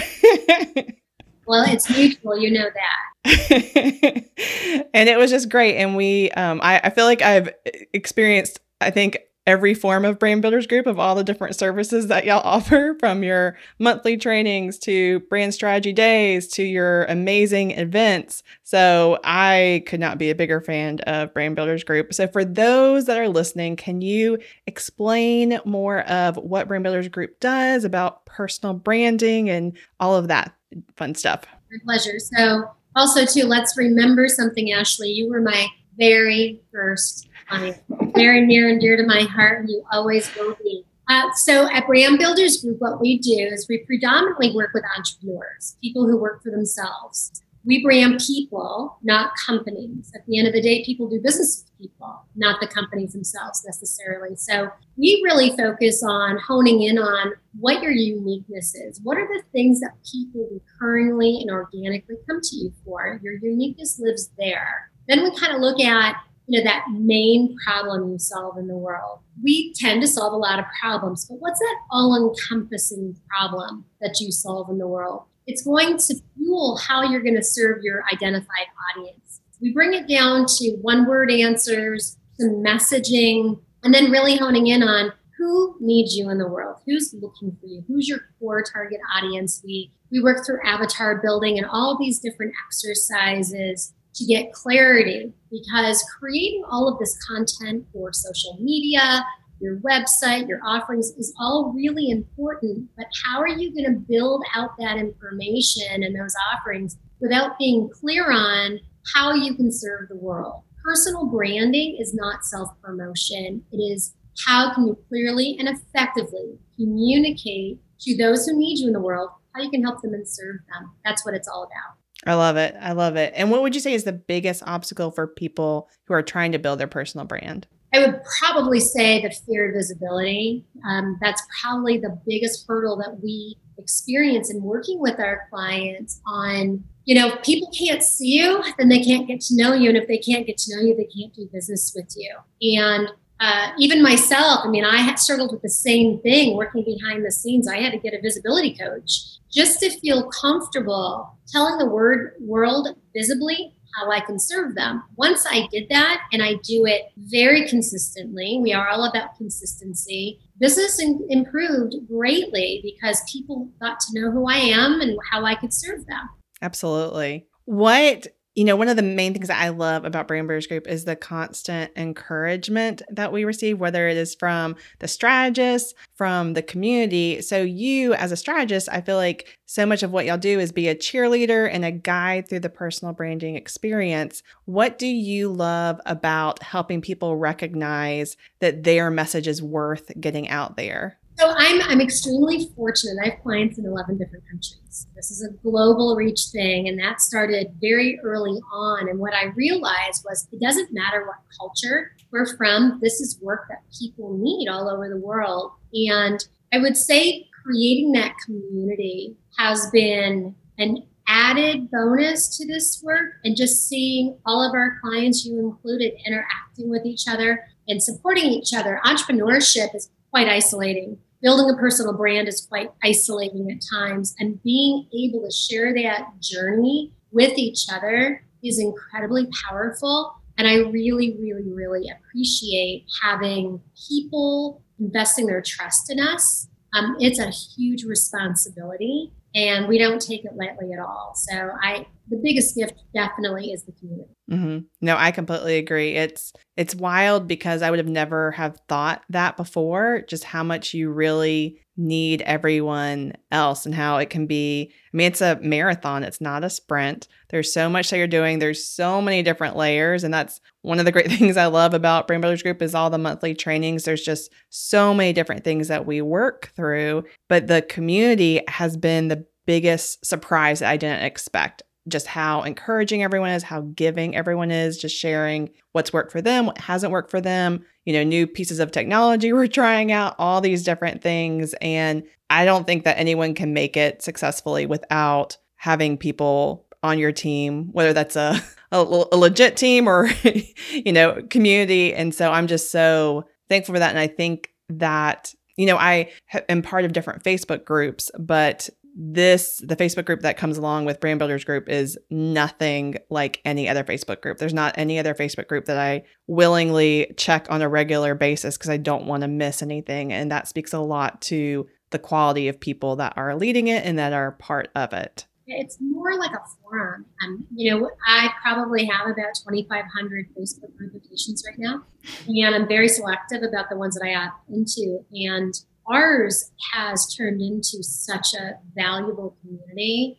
well, 1.47 1.65
it's 1.69 1.91
mutual. 1.91 2.39
You 2.39 2.53
know 2.53 2.65
that. 2.65 3.10
and 3.25 5.08
it 5.08 5.19
was 5.19 5.31
just 5.31 5.49
great. 5.49 5.76
And 5.76 5.96
we, 5.96 6.31
um, 6.32 6.61
I, 6.62 6.81
I 6.84 6.90
feel 6.90 7.05
like 7.05 7.22
I've 7.22 7.50
experienced 7.93 8.61
I 8.81 8.90
think 8.90 9.19
every 9.46 9.75
form 9.75 10.05
of 10.05 10.19
brand 10.19 10.43
builders 10.43 10.67
group 10.67 10.87
of 10.87 10.99
all 10.99 11.14
the 11.14 11.25
different 11.25 11.56
services 11.56 12.08
that 12.08 12.25
y'all 12.25 12.40
offer 12.44 12.94
from 13.00 13.22
your 13.22 13.56
monthly 13.78 14.17
trainings 14.17 14.78
to 14.78 15.20
brand 15.20 15.52
strategy 15.55 15.93
days 15.93 16.46
to 16.46 16.62
your 16.62 17.05
amazing 17.05 17.72
events. 17.72 18.43
So 18.62 19.19
I 19.25 19.82
could 19.87 20.00
not 20.00 20.19
be 20.19 20.31
a 20.31 20.34
bigger 20.34 20.61
fan 20.61 21.00
of 21.00 21.32
brand 21.34 21.56
builders 21.56 21.84
group. 21.84 22.12
So 22.14 22.28
for 22.28 22.44
those 22.44 23.06
that 23.06 23.19
are 23.19 23.28
listening, 23.28 23.76
can 23.76 24.02
you 24.02 24.38
explain 24.66 25.58
more 25.64 26.00
of 26.02 26.37
what 26.37 26.69
brand 26.69 26.84
builders 26.84 27.08
group 27.08 27.40
does 27.40 27.84
about 27.84 28.25
personal 28.26 28.75
branding 28.75 29.49
and 29.49 29.76
all 29.99 30.16
of 30.16 30.28
that 30.28 30.55
fun 30.96 31.14
stuff? 31.14 31.44
My 31.70 31.78
pleasure. 31.84 32.19
So 32.19 32.70
also 32.96 33.25
too, 33.25 33.44
let's 33.44 33.76
remember 33.76 34.28
something, 34.28 34.72
Ashley. 34.72 35.10
You 35.10 35.28
were 35.28 35.40
my 35.40 35.66
very 35.96 36.60
first 36.72 37.28
client 37.48 37.82
very 38.14 38.46
near 38.46 38.69
and 38.69 38.81
dear 38.81 38.96
to 38.96 39.06
my 39.06 39.22
heart, 39.22 39.60
and 39.60 39.69
you 39.69 39.82
always 39.92 40.34
will 40.37 40.56
be. 40.62 40.84
Uh, 41.08 41.28
so 41.34 41.69
at 41.72 41.87
Brand 41.87 42.19
Builders 42.19 42.62
Group, 42.62 42.81
what 42.81 43.00
we 43.00 43.19
do 43.19 43.48
is 43.50 43.66
we 43.69 43.78
predominantly 43.78 44.54
work 44.54 44.70
with 44.72 44.84
entrepreneurs, 44.96 45.76
people 45.82 46.06
who 46.06 46.16
work 46.16 46.42
for 46.42 46.50
themselves. 46.50 47.42
We 47.65 47.83
brand 47.83 48.23
people, 48.27 48.99
not 49.03 49.33
companies. 49.47 50.11
At 50.15 50.25
the 50.27 50.39
end 50.39 50.49
of 50.49 50.55
the 50.55 50.62
day, 50.62 50.85
people 50.85 51.09
do 51.09 51.21
business 51.21 51.65
with 51.65 51.79
people, 51.79 52.25
not 52.35 52.61
the 52.61 52.67
companies 52.67 53.12
themselves 53.12 53.62
necessarily. 53.67 54.35
So 54.37 54.71
we 54.97 55.21
really 55.25 55.55
focus 55.57 56.03
on 56.03 56.39
honing 56.39 56.83
in 56.83 56.99
on 56.99 57.33
what 57.59 57.83
your 57.83 57.93
uniqueness 57.93 58.75
is. 58.75 59.01
What 59.03 59.19
are 59.19 59.27
the 59.27 59.43
things 59.53 59.81
that 59.81 59.93
people 60.11 60.49
recurringly 60.51 61.41
and 61.41 61.51
organically 61.51 62.17
come 62.27 62.41
to 62.41 62.57
you 62.57 62.73
for? 62.85 63.21
Your 63.23 63.35
uniqueness 63.35 63.99
lives 63.99 64.31
there. 64.39 64.91
Then 65.07 65.23
we 65.23 65.37
kind 65.37 65.53
of 65.55 65.61
look 65.61 65.81
at 65.81 66.17
you 66.51 66.59
know 66.59 66.65
that 66.65 66.85
main 66.91 67.57
problem 67.65 68.11
you 68.11 68.19
solve 68.19 68.59
in 68.59 68.67
the 68.67 68.77
world 68.77 69.21
we 69.41 69.73
tend 69.75 70.03
to 70.03 70.09
solve 70.09 70.33
a 70.33 70.37
lot 70.37 70.59
of 70.59 70.65
problems 70.81 71.25
but 71.27 71.37
what's 71.37 71.61
that 71.61 71.77
all-encompassing 71.93 73.17
problem 73.29 73.85
that 74.01 74.19
you 74.21 74.33
solve 74.33 74.69
in 74.69 74.79
the 74.79 74.89
world 74.89 75.23
it's 75.50 75.62
going 75.62 75.97
to 75.97 76.14
fuel 76.37 76.79
how 76.79 77.02
you're 77.02 77.23
going 77.23 77.37
to 77.37 77.43
serve 77.43 77.82
your 77.82 78.05
identified 78.12 78.69
audience. 78.97 79.41
We 79.61 79.73
bring 79.73 79.94
it 79.94 80.08
down 80.08 80.47
to 80.47 80.76
one 80.81 81.06
word 81.06 81.31
answers 81.31 82.17
some 82.38 82.62
messaging 82.62 83.61
and 83.82 83.93
then 83.93 84.11
really 84.11 84.37
honing 84.37 84.69
in 84.69 84.82
on 84.82 85.12
who 85.37 85.76
needs 85.81 86.14
you 86.14 86.29
in 86.31 86.38
the 86.38 86.47
world? 86.47 86.76
Who's 86.87 87.14
looking 87.14 87.56
for 87.61 87.67
you? 87.67 87.82
Who's 87.88 88.06
your 88.06 88.20
core 88.38 88.62
target 88.62 89.00
audience? 89.17 89.62
We 89.64 89.91
we 90.12 90.23
work 90.23 90.44
through 90.44 90.58
avatar 90.64 91.20
building 91.23 91.56
and 91.56 91.67
all 91.67 91.97
these 91.99 92.19
different 92.19 92.52
exercises 92.67 93.94
to 94.14 94.25
get 94.26 94.52
clarity 94.52 95.32
because 95.50 96.05
creating 96.19 96.62
all 96.70 96.88
of 96.88 96.99
this 96.99 97.17
content 97.26 97.87
for 97.93 98.12
social 98.12 98.59
media, 98.61 99.25
your 99.61 99.79
website, 99.81 100.49
your 100.49 100.61
offerings 100.67 101.11
is 101.19 101.35
all 101.38 101.73
really 101.75 102.11
important. 102.11 102.88
But 102.97 103.07
how 103.25 103.40
are 103.40 103.49
you 103.49 103.73
going 103.75 103.93
to 103.93 104.00
build 104.00 104.43
out 104.55 104.71
that 104.79 104.97
information 104.97 106.02
and 106.02 106.19
those 106.19 106.35
offerings 106.52 106.97
without 107.21 107.59
being 107.59 107.90
clear 107.93 108.31
on 108.33 108.81
how 109.14 109.35
you 109.35 109.55
can 109.55 109.71
serve 109.71 110.09
the 110.09 110.17
world? 110.17 110.62
Personal 110.85 111.26
branding 111.26 111.99
is 112.00 112.14
not 112.14 112.45
self 112.45 112.71
promotion, 112.83 113.62
it 113.71 113.76
is 113.76 114.14
how 114.47 114.73
can 114.75 114.87
you 114.87 114.99
clearly 115.09 115.57
and 115.59 115.69
effectively 115.69 116.59
communicate 116.76 117.79
to 118.00 118.17
those 118.17 118.47
who 118.47 118.59
need 118.59 118.79
you 118.79 118.87
in 118.87 118.95
the 118.95 119.00
world 119.00 119.31
how 119.55 119.62
you 119.62 119.71
can 119.71 119.83
help 119.83 120.00
them 120.00 120.14
and 120.14 120.26
serve 120.26 120.57
them. 120.73 120.90
That's 121.05 121.25
what 121.25 121.35
it's 121.35 121.49
all 121.49 121.64
about. 121.64 121.97
I 122.26 122.35
love 122.35 122.57
it. 122.57 122.75
I 122.81 122.93
love 122.93 123.17
it. 123.17 123.33
And 123.35 123.50
what 123.50 123.62
would 123.62 123.75
you 123.75 123.81
say 123.81 123.95
is 123.95 124.05
the 124.05 124.12
biggest 124.12 124.62
obstacle 124.67 125.11
for 125.11 125.26
people 125.26 125.88
who 126.07 126.14
are 126.14 126.23
trying 126.23 126.52
to 126.52 126.59
build 126.59 126.79
their 126.79 126.87
personal 126.87 127.26
brand? 127.26 127.67
I 127.92 128.00
would 128.00 128.20
probably 128.38 128.80
say 128.80 129.23
the 129.23 129.30
fear 129.30 129.68
of 129.68 129.75
visibility. 129.75 130.64
Um, 130.87 131.18
that's 131.20 131.42
probably 131.61 131.99
the 131.99 132.18
biggest 132.26 132.64
hurdle 132.66 132.97
that 132.99 133.20
we 133.23 133.56
experience 133.78 134.50
in 134.50 134.62
working 134.62 135.00
with 135.00 135.18
our 135.18 135.47
clients 135.50 136.20
on 136.26 136.85
you 137.06 137.14
know 137.14 137.35
people 137.42 137.73
can't 137.76 138.02
see 138.02 138.38
you 138.38 138.62
then 138.76 138.90
they 138.90 139.02
can't 139.02 139.26
get 139.26 139.40
to 139.40 139.56
know 139.56 139.73
you 139.73 139.88
and 139.88 139.97
if 139.97 140.06
they 140.06 140.18
can't 140.18 140.47
get 140.47 140.59
to 140.59 140.76
know 140.76 140.82
you 140.82 140.94
they 140.94 141.09
can't 141.18 141.32
do 141.35 141.49
business 141.50 141.90
with 141.97 142.12
you 142.14 142.37
and 142.78 143.09
uh, 143.40 143.70
even 143.78 144.02
myself, 144.02 144.61
I 144.64 144.68
mean, 144.68 144.85
I 144.85 145.14
struggled 145.14 145.50
with 145.50 145.62
the 145.62 145.70
same 145.70 146.20
thing 146.20 146.56
working 146.56 146.85
behind 146.85 147.25
the 147.25 147.32
scenes. 147.32 147.66
I 147.66 147.78
had 147.78 147.92
to 147.92 147.99
get 147.99 148.12
a 148.12 148.20
visibility 148.20 148.76
coach 148.76 149.38
just 149.50 149.80
to 149.80 149.88
feel 149.88 150.28
comfortable 150.28 151.38
telling 151.49 151.78
the 151.78 151.87
word 151.87 152.35
world 152.38 152.88
visibly 153.14 153.75
how 153.94 154.11
I 154.11 154.20
can 154.20 154.38
serve 154.38 154.75
them. 154.75 155.02
Once 155.16 155.47
I 155.49 155.66
did 155.70 155.88
that, 155.90 156.23
and 156.32 156.42
I 156.42 156.54
do 156.62 156.87
it 156.87 157.02
very 157.16 157.68
consistently, 157.68 158.59
we 158.62 158.73
are 158.73 158.88
all 158.88 159.04
about 159.04 159.37
consistency. 159.37 160.40
Business 160.59 161.00
in- 161.00 161.26
improved 161.28 161.94
greatly 162.09 162.80
because 162.82 163.23
people 163.30 163.70
got 163.80 164.00
to 164.00 164.20
know 164.20 164.30
who 164.30 164.49
I 164.49 164.56
am 164.56 165.00
and 165.00 165.18
how 165.30 165.44
I 165.44 165.54
could 165.54 165.73
serve 165.73 166.06
them. 166.06 166.28
Absolutely. 166.62 167.47
What 167.64 168.26
you 168.57 168.64
know, 168.64 168.75
one 168.75 168.88
of 168.88 168.97
the 168.97 169.02
main 169.02 169.33
things 169.33 169.47
that 169.49 169.62
I 169.62 169.69
love 169.69 170.04
about 170.04 170.26
Brand 170.26 170.49
Builders 170.49 170.66
Group 170.66 170.88
is 170.88 171.04
the 171.04 171.14
constant 171.14 171.92
encouragement 171.97 173.00
that 173.09 173.33
we 173.33 173.45
receive, 173.45 173.78
whether 173.78 174.09
it 174.09 174.16
is 174.16 174.35
from 174.35 174.75
the 174.99 175.07
strategists, 175.07 175.95
from 176.16 176.54
the 176.54 176.62
community. 176.62 177.42
So, 177.42 177.62
you 177.62 178.12
as 178.14 178.33
a 178.33 178.37
strategist, 178.37 178.88
I 178.90 179.02
feel 179.02 179.16
like 179.16 179.57
so 179.66 179.87
much 179.87 180.02
of 180.02 180.11
what 180.11 180.26
y'all 180.26 180.37
do 180.37 180.59
is 180.59 180.73
be 180.73 180.88
a 180.88 180.97
cheerleader 180.97 181.69
and 181.73 181.85
a 181.85 181.92
guide 181.92 182.49
through 182.49 182.61
the 182.61 182.69
personal 182.69 183.14
branding 183.14 183.54
experience. 183.54 184.42
What 184.64 184.99
do 184.99 185.07
you 185.07 185.52
love 185.52 186.00
about 186.04 186.61
helping 186.62 187.00
people 187.00 187.37
recognize 187.37 188.37
that 188.59 188.83
their 188.83 189.12
message 189.12 189.47
is 189.47 189.62
worth 189.62 190.11
getting 190.21 190.49
out 190.49 190.76
there? 190.76 191.20
So 191.40 191.54
I'm, 191.56 191.80
I'm 191.80 192.02
extremely 192.02 192.68
fortunate. 192.76 193.16
I 193.25 193.30
have 193.30 193.42
clients 193.42 193.78
in 193.78 193.87
11 193.87 194.18
different 194.18 194.44
countries. 194.47 195.06
This 195.16 195.30
is 195.30 195.42
a 195.42 195.50
global 195.62 196.14
reach 196.14 196.49
thing, 196.52 196.87
and 196.87 196.99
that 196.99 197.23
started 197.23 197.68
very 197.80 198.20
early 198.23 198.61
on. 198.70 199.09
And 199.09 199.18
what 199.18 199.32
I 199.32 199.47
realized 199.56 200.23
was 200.28 200.47
it 200.52 200.61
doesn't 200.61 200.92
matter 200.92 201.26
what 201.26 201.38
culture 201.59 202.12
we're 202.30 202.44
from, 202.59 202.99
this 203.00 203.23
is 203.23 203.38
work 203.40 203.68
that 203.70 203.78
people 203.99 204.37
need 204.37 204.68
all 204.68 204.90
over 204.90 205.09
the 205.09 205.16
world. 205.16 205.73
And 205.94 206.44
I 206.75 206.78
would 206.78 206.99
say 206.99 207.49
creating 207.64 208.12
that 208.12 208.35
community 208.44 209.35
has 209.56 209.88
been 209.90 210.54
an 210.76 211.06
added 211.26 211.90
bonus 211.90 212.54
to 212.59 212.66
this 212.66 213.00
work 213.02 213.37
and 213.44 213.56
just 213.56 213.88
seeing 213.88 214.37
all 214.44 214.62
of 214.62 214.75
our 214.75 214.99
clients, 215.00 215.47
you 215.47 215.59
included, 215.59 216.12
interacting 216.26 216.90
with 216.90 217.06
each 217.06 217.26
other 217.26 217.64
and 217.88 218.02
supporting 218.02 218.44
each 218.44 218.75
other. 218.75 219.00
Entrepreneurship 219.06 219.94
is 219.94 220.11
quite 220.30 220.47
isolating 220.47 221.18
building 221.42 221.75
a 221.75 221.78
personal 221.78 222.12
brand 222.12 222.49
is 222.49 222.66
quite 222.66 222.90
isolating 223.02 223.70
at 223.70 223.78
times 223.99 224.35
and 224.38 224.62
being 224.62 225.06
able 225.12 225.44
to 225.44 225.50
share 225.50 225.94
that 225.94 226.28
journey 226.40 227.12
with 227.30 227.56
each 227.56 227.87
other 227.92 228.44
is 228.62 228.78
incredibly 228.78 229.49
powerful. 229.68 230.35
And 230.59 230.68
i 230.68 230.75
really 230.76 231.37
really 231.40 231.73
really 231.73 232.04
appreciate 232.11 233.06
having 233.23 233.80
people 234.09 234.82
investing 234.99 235.47
their 235.47 235.62
trust 235.62 236.11
in 236.11 236.20
us. 236.20 236.68
Um, 236.92 237.16
it's 237.18 237.38
a 237.38 237.50
huge 237.50 238.04
responsibility 238.04 239.32
and 239.54 239.88
we 239.88 239.99
don't 239.99 240.21
take 240.21 240.45
it 240.45 240.52
lightly 240.57 240.92
at 240.92 240.99
all 240.99 241.33
so 241.35 241.71
i 241.83 242.07
the 242.28 242.40
biggest 242.42 242.76
gift 242.76 242.95
definitely 243.12 243.73
is 243.73 243.85
the 243.85 243.92
community 243.92 244.35
Mm-hmm. 244.50 244.78
No, 245.00 245.16
I 245.16 245.30
completely 245.30 245.78
agree. 245.78 246.16
It's 246.16 246.52
it's 246.76 246.95
wild 246.95 247.47
because 247.47 247.83
I 247.83 247.90
would 247.90 248.00
have 248.00 248.09
never 248.09 248.50
have 248.52 248.80
thought 248.88 249.23
that 249.28 249.57
before. 249.57 250.23
Just 250.28 250.42
how 250.42 250.64
much 250.64 250.92
you 250.92 251.11
really 251.11 251.80
need 251.97 252.42
everyone 252.42 253.35
else 253.52 253.87
and 253.87 253.95
how 253.95 254.16
it 254.16 254.30
can 254.30 254.47
be. 254.47 254.92
I 254.92 255.16
mean, 255.16 255.28
it's 255.28 255.40
a 255.40 255.59
marathon. 255.62 256.25
It's 256.25 256.40
not 256.40 256.64
a 256.64 256.71
sprint. 256.71 257.28
There's 257.50 257.73
so 257.73 257.88
much 257.88 258.11
that 258.11 258.16
you're 258.16 258.26
doing. 258.26 258.59
There's 258.59 258.85
so 258.85 259.23
many 259.23 259.42
different 259.42 259.76
layers, 259.76 260.25
and 260.25 260.35
that's 260.35 260.61
one 260.82 260.99
of 260.99 261.04
the 261.04 261.12
great 261.12 261.30
things 261.38 261.56
I 261.56 261.66
love 261.66 261.94
about 261.94 262.26
Brand 262.26 262.42
Builders 262.42 262.62
Group 262.62 262.82
is 262.82 262.94
all 262.94 263.10
the 263.10 263.18
monthly 263.18 263.54
trainings. 263.54 264.04
There's 264.04 264.22
just 264.22 264.50
so 264.70 265.14
many 265.14 265.32
different 265.32 265.64
things 265.64 265.88
that 265.88 266.06
we 266.06 266.20
work 266.22 266.72
through, 266.76 267.25
but 267.49 267.66
the 267.66 267.82
community 267.82 268.62
has 268.68 268.96
been 268.96 269.28
the 269.28 269.46
biggest 269.66 270.25
surprise 270.25 270.80
that 270.80 270.90
I 270.90 270.96
didn't 270.96 271.25
expect 271.25 271.82
just 272.08 272.26
how 272.26 272.62
encouraging 272.62 273.22
everyone 273.22 273.50
is, 273.50 273.62
how 273.62 273.82
giving 273.94 274.34
everyone 274.34 274.70
is, 274.70 274.99
just 274.99 275.16
sharing 275.16 275.70
what's 275.92 276.12
worked 276.12 276.32
for 276.32 276.40
them, 276.40 276.66
what 276.66 276.78
hasn't 276.78 277.12
worked 277.12 277.30
for 277.30 277.40
them, 277.40 277.84
you 278.04 278.12
know, 278.12 278.25
new 278.25 278.46
pieces 278.46 278.80
of 278.80 278.90
technology 278.90 279.52
we're 279.52 279.66
trying 279.66 280.10
out, 280.10 280.34
all 280.38 280.60
these 280.60 280.82
different 280.82 281.22
things. 281.22 281.75
And 281.80 282.25
I 282.49 282.64
don't 282.64 282.87
think 282.87 283.04
that 283.04 283.18
anyone 283.18 283.54
can 283.54 283.75
make 283.75 283.96
it 283.96 284.22
successfully 284.22 284.87
without 284.87 285.56
having 285.76 286.16
people 286.16 286.87
on 287.02 287.18
your 287.18 287.32
team, 287.32 287.90
whether 287.92 288.12
that's 288.12 288.37
a, 288.37 288.60
a, 288.92 288.99
a 289.32 289.37
legit 289.37 289.76
team 289.76 290.09
or, 290.09 290.28
you 290.92 291.12
know, 291.12 291.42
community. 291.50 292.14
And 292.14 292.35
so 292.35 292.50
I'm 292.50 292.66
just 292.66 292.90
so 292.90 293.44
thankful 293.68 293.94
for 293.94 293.99
that. 293.99 294.11
And 294.11 294.18
I 294.18 294.26
think 294.26 294.70
that 294.88 295.54
you 295.76 295.87
know, 295.87 295.97
I 295.97 296.30
am 296.68 296.82
part 296.82 297.06
of 297.06 297.14
different 297.14 297.42
Facebook 297.42 297.87
groups, 297.87 298.30
but 298.38 298.90
this 299.16 299.82
the 299.85 299.97
facebook 299.97 300.25
group 300.25 300.40
that 300.42 300.56
comes 300.56 300.78
along 300.78 301.04
with 301.04 301.20
brand 301.20 301.38
builders 301.38 301.64
group 301.64 301.88
is 301.88 302.16
nothing 302.30 303.16
like 303.28 303.61
any 303.64 303.88
other 303.88 304.04
facebook 304.04 304.40
group 304.40 304.59
there's 304.59 304.73
not 304.73 304.94
any 304.97 305.18
other 305.18 305.35
facebook 305.35 305.66
group 305.66 305.87
that 305.87 305.99
i 305.99 306.23
willingly 306.47 307.32
check 307.37 307.66
on 307.70 307.82
a 307.82 307.88
regular 307.88 308.37
basis 308.37 308.76
because 308.76 308.88
i 308.88 308.97
don't 308.97 309.26
want 309.26 309.40
to 309.40 309.49
miss 309.49 309.82
anything 309.82 310.32
and 310.32 310.52
that 310.52 310.68
speaks 310.68 310.92
a 310.92 311.00
lot 311.00 311.40
to 311.40 311.88
the 312.11 312.20
quality 312.20 312.68
of 312.68 312.78
people 312.78 313.16
that 313.16 313.32
are 313.37 313.56
leading 313.56 313.88
it 313.88 314.04
and 314.04 314.16
that 314.16 314.32
are 314.32 314.52
part 314.52 314.88
of 314.94 315.12
it 315.12 315.47
it's 315.79 315.99
more 316.00 316.37
like 316.37 316.53
a 316.53 316.61
forum 316.83 317.25
um, 317.45 317.65
you 317.75 317.91
know 317.91 318.11
i 318.27 318.50
probably 318.62 319.05
have 319.05 319.27
about 319.27 319.55
2500 319.65 320.47
facebook 320.55 320.97
group 320.97 321.15
invitations 321.15 321.62
right 321.67 321.79
now 321.79 322.03
and 322.49 322.75
i'm 322.75 322.89
very 322.89 323.09
selective 323.09 323.62
about 323.62 323.89
the 323.89 323.97
ones 323.97 324.15
that 324.15 324.25
i 324.27 324.33
add 324.33 324.50
into 324.69 325.25
and 325.33 325.75
ours 326.11 326.73
has 326.93 327.35
turned 327.35 327.61
into 327.61 328.03
such 328.03 328.55
a 328.55 328.79
valuable 328.95 329.57
community, 329.61 330.39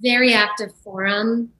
very 0.00 0.34
active 0.34 0.74
forum, 0.82 1.50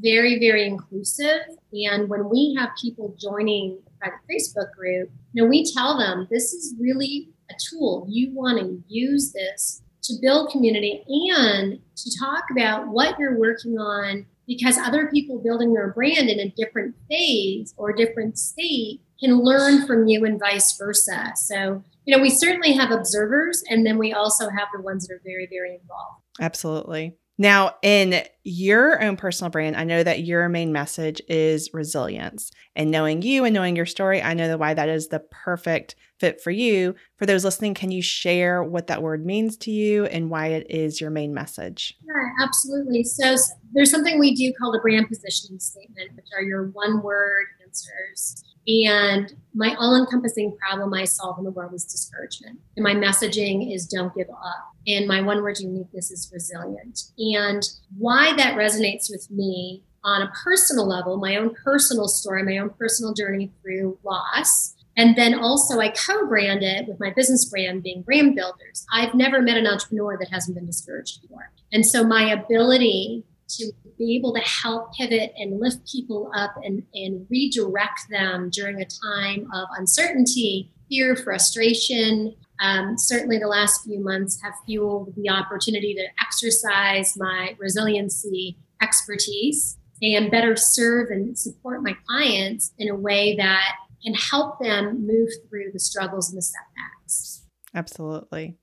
very, 0.00 0.38
very 0.38 0.66
inclusive. 0.66 1.40
And 1.72 2.08
when 2.08 2.28
we 2.28 2.54
have 2.58 2.70
people 2.80 3.16
joining 3.18 3.78
the 4.00 4.10
Facebook 4.30 4.72
group, 4.72 5.10
you 5.32 5.42
know, 5.42 5.48
we 5.48 5.70
tell 5.72 5.98
them 5.98 6.28
this 6.30 6.52
is 6.52 6.74
really 6.78 7.30
a 7.50 7.54
tool. 7.70 8.06
You 8.08 8.32
want 8.32 8.60
to 8.60 8.82
use 8.88 9.32
this 9.32 9.82
to 10.06 10.14
build 10.20 10.50
community 10.50 11.02
and 11.08 11.78
to 11.96 12.18
talk 12.18 12.44
about 12.50 12.88
what 12.88 13.18
you're 13.18 13.38
working 13.38 13.78
on 13.78 14.26
because 14.46 14.78
other 14.78 15.08
people 15.08 15.38
building 15.38 15.74
their 15.74 15.92
brand 15.92 16.28
in 16.28 16.38
a 16.38 16.50
different 16.50 16.94
phase 17.08 17.74
or 17.76 17.92
different 17.92 18.38
state 18.38 19.00
can 19.18 19.40
learn 19.40 19.86
from 19.86 20.06
you 20.06 20.24
and 20.24 20.38
vice 20.38 20.76
versa. 20.76 21.32
So 21.36 21.82
you 22.06 22.16
know, 22.16 22.22
we 22.22 22.30
certainly 22.30 22.72
have 22.72 22.92
observers, 22.92 23.62
and 23.68 23.84
then 23.84 23.98
we 23.98 24.12
also 24.12 24.48
have 24.48 24.68
the 24.72 24.80
ones 24.80 25.06
that 25.06 25.14
are 25.14 25.20
very, 25.24 25.48
very 25.50 25.74
involved. 25.74 26.22
Absolutely. 26.40 27.16
Now, 27.38 27.74
in 27.82 28.22
your 28.44 29.02
own 29.02 29.16
personal 29.16 29.50
brand, 29.50 29.76
I 29.76 29.84
know 29.84 30.02
that 30.02 30.24
your 30.24 30.48
main 30.48 30.72
message 30.72 31.20
is 31.28 31.68
resilience. 31.74 32.50
And 32.74 32.90
knowing 32.90 33.20
you 33.20 33.44
and 33.44 33.52
knowing 33.52 33.76
your 33.76 33.84
story, 33.86 34.22
I 34.22 34.32
know 34.32 34.48
that 34.48 34.58
why 34.58 34.72
that 34.72 34.88
is 34.88 35.08
the 35.08 35.18
perfect 35.18 35.96
fit 36.18 36.40
for 36.40 36.50
you. 36.50 36.94
For 37.16 37.26
those 37.26 37.44
listening, 37.44 37.74
can 37.74 37.90
you 37.90 38.00
share 38.00 38.62
what 38.62 38.86
that 38.86 39.02
word 39.02 39.26
means 39.26 39.58
to 39.58 39.70
you 39.70 40.06
and 40.06 40.30
why 40.30 40.48
it 40.48 40.66
is 40.70 40.98
your 40.98 41.10
main 41.10 41.34
message? 41.34 41.98
Yeah, 42.06 42.44
absolutely. 42.44 43.04
So, 43.04 43.36
there's 43.74 43.90
something 43.90 44.18
we 44.18 44.34
do 44.34 44.52
called 44.58 44.74
a 44.74 44.80
brand 44.80 45.08
positioning 45.08 45.58
statement, 45.58 46.12
which 46.14 46.28
are 46.34 46.42
your 46.42 46.68
one 46.68 47.02
word 47.02 47.46
answers 47.62 48.42
and 48.66 49.32
my 49.54 49.74
all 49.78 49.96
encompassing 49.96 50.56
problem 50.56 50.92
I 50.92 51.04
solve 51.04 51.38
in 51.38 51.44
the 51.44 51.50
world 51.50 51.72
is 51.72 51.84
discouragement. 51.84 52.58
And 52.76 52.84
my 52.84 52.94
messaging 52.94 53.74
is 53.74 53.86
don't 53.86 54.14
give 54.14 54.28
up. 54.28 54.74
And 54.86 55.06
my 55.06 55.20
one 55.20 55.42
word 55.42 55.58
uniqueness 55.58 56.10
is 56.10 56.30
resilient. 56.32 57.04
And 57.18 57.62
why 57.96 58.34
that 58.36 58.56
resonates 58.56 59.10
with 59.10 59.30
me 59.30 59.82
on 60.04 60.22
a 60.22 60.32
personal 60.44 60.86
level, 60.86 61.16
my 61.16 61.36
own 61.36 61.54
personal 61.64 62.06
story, 62.06 62.42
my 62.42 62.58
own 62.58 62.70
personal 62.70 63.12
journey 63.12 63.50
through 63.62 63.98
loss. 64.04 64.74
And 64.96 65.16
then 65.16 65.34
also, 65.34 65.78
I 65.78 65.88
co 65.88 66.26
brand 66.26 66.62
it 66.62 66.88
with 66.88 66.98
my 67.00 67.10
business 67.10 67.44
brand 67.44 67.82
being 67.82 68.02
Brand 68.02 68.34
Builders. 68.34 68.86
I've 68.92 69.14
never 69.14 69.42
met 69.42 69.58
an 69.58 69.66
entrepreneur 69.66 70.16
that 70.18 70.30
hasn't 70.30 70.56
been 70.56 70.64
discouraged 70.64 71.20
before. 71.20 71.50
And 71.72 71.84
so, 71.84 72.02
my 72.02 72.30
ability 72.30 73.24
to 73.48 73.72
be 73.98 74.16
able 74.16 74.34
to 74.34 74.40
help 74.40 74.92
pivot 74.94 75.32
and 75.36 75.60
lift 75.60 75.90
people 75.90 76.30
up 76.34 76.54
and, 76.62 76.82
and 76.94 77.26
redirect 77.30 78.02
them 78.10 78.50
during 78.50 78.80
a 78.80 78.86
time 78.86 79.48
of 79.54 79.68
uncertainty, 79.76 80.72
fear, 80.88 81.16
frustration. 81.16 82.34
Um, 82.60 82.96
certainly, 82.96 83.38
the 83.38 83.48
last 83.48 83.84
few 83.84 84.00
months 84.00 84.40
have 84.42 84.54
fueled 84.66 85.14
the 85.16 85.30
opportunity 85.30 85.94
to 85.94 86.06
exercise 86.24 87.14
my 87.16 87.54
resiliency 87.58 88.58
expertise 88.82 89.78
and 90.02 90.30
better 90.30 90.56
serve 90.56 91.10
and 91.10 91.38
support 91.38 91.82
my 91.82 91.96
clients 92.06 92.72
in 92.78 92.88
a 92.88 92.94
way 92.94 93.36
that 93.36 93.76
can 94.04 94.14
help 94.14 94.58
them 94.60 95.06
move 95.06 95.30
through 95.48 95.70
the 95.72 95.80
struggles 95.80 96.30
and 96.30 96.38
the 96.38 96.42
setbacks. 96.42 97.42
Absolutely. 97.74 98.56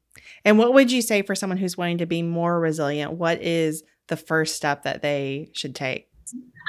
And 0.46 0.58
what 0.58 0.74
would 0.74 0.92
you 0.92 1.02
say 1.02 1.22
for 1.22 1.36
someone 1.36 1.58
who's 1.58 1.78
wanting 1.78 2.00
to 2.00 2.06
be 2.06 2.22
more 2.22 2.60
resilient? 2.60 3.14
What 3.14 3.42
is 3.42 3.84
the 4.08 4.18
first 4.18 4.56
step 4.56 4.84
that 4.84 5.02
they 5.02 5.50
should 5.54 5.76
take? 5.76 6.08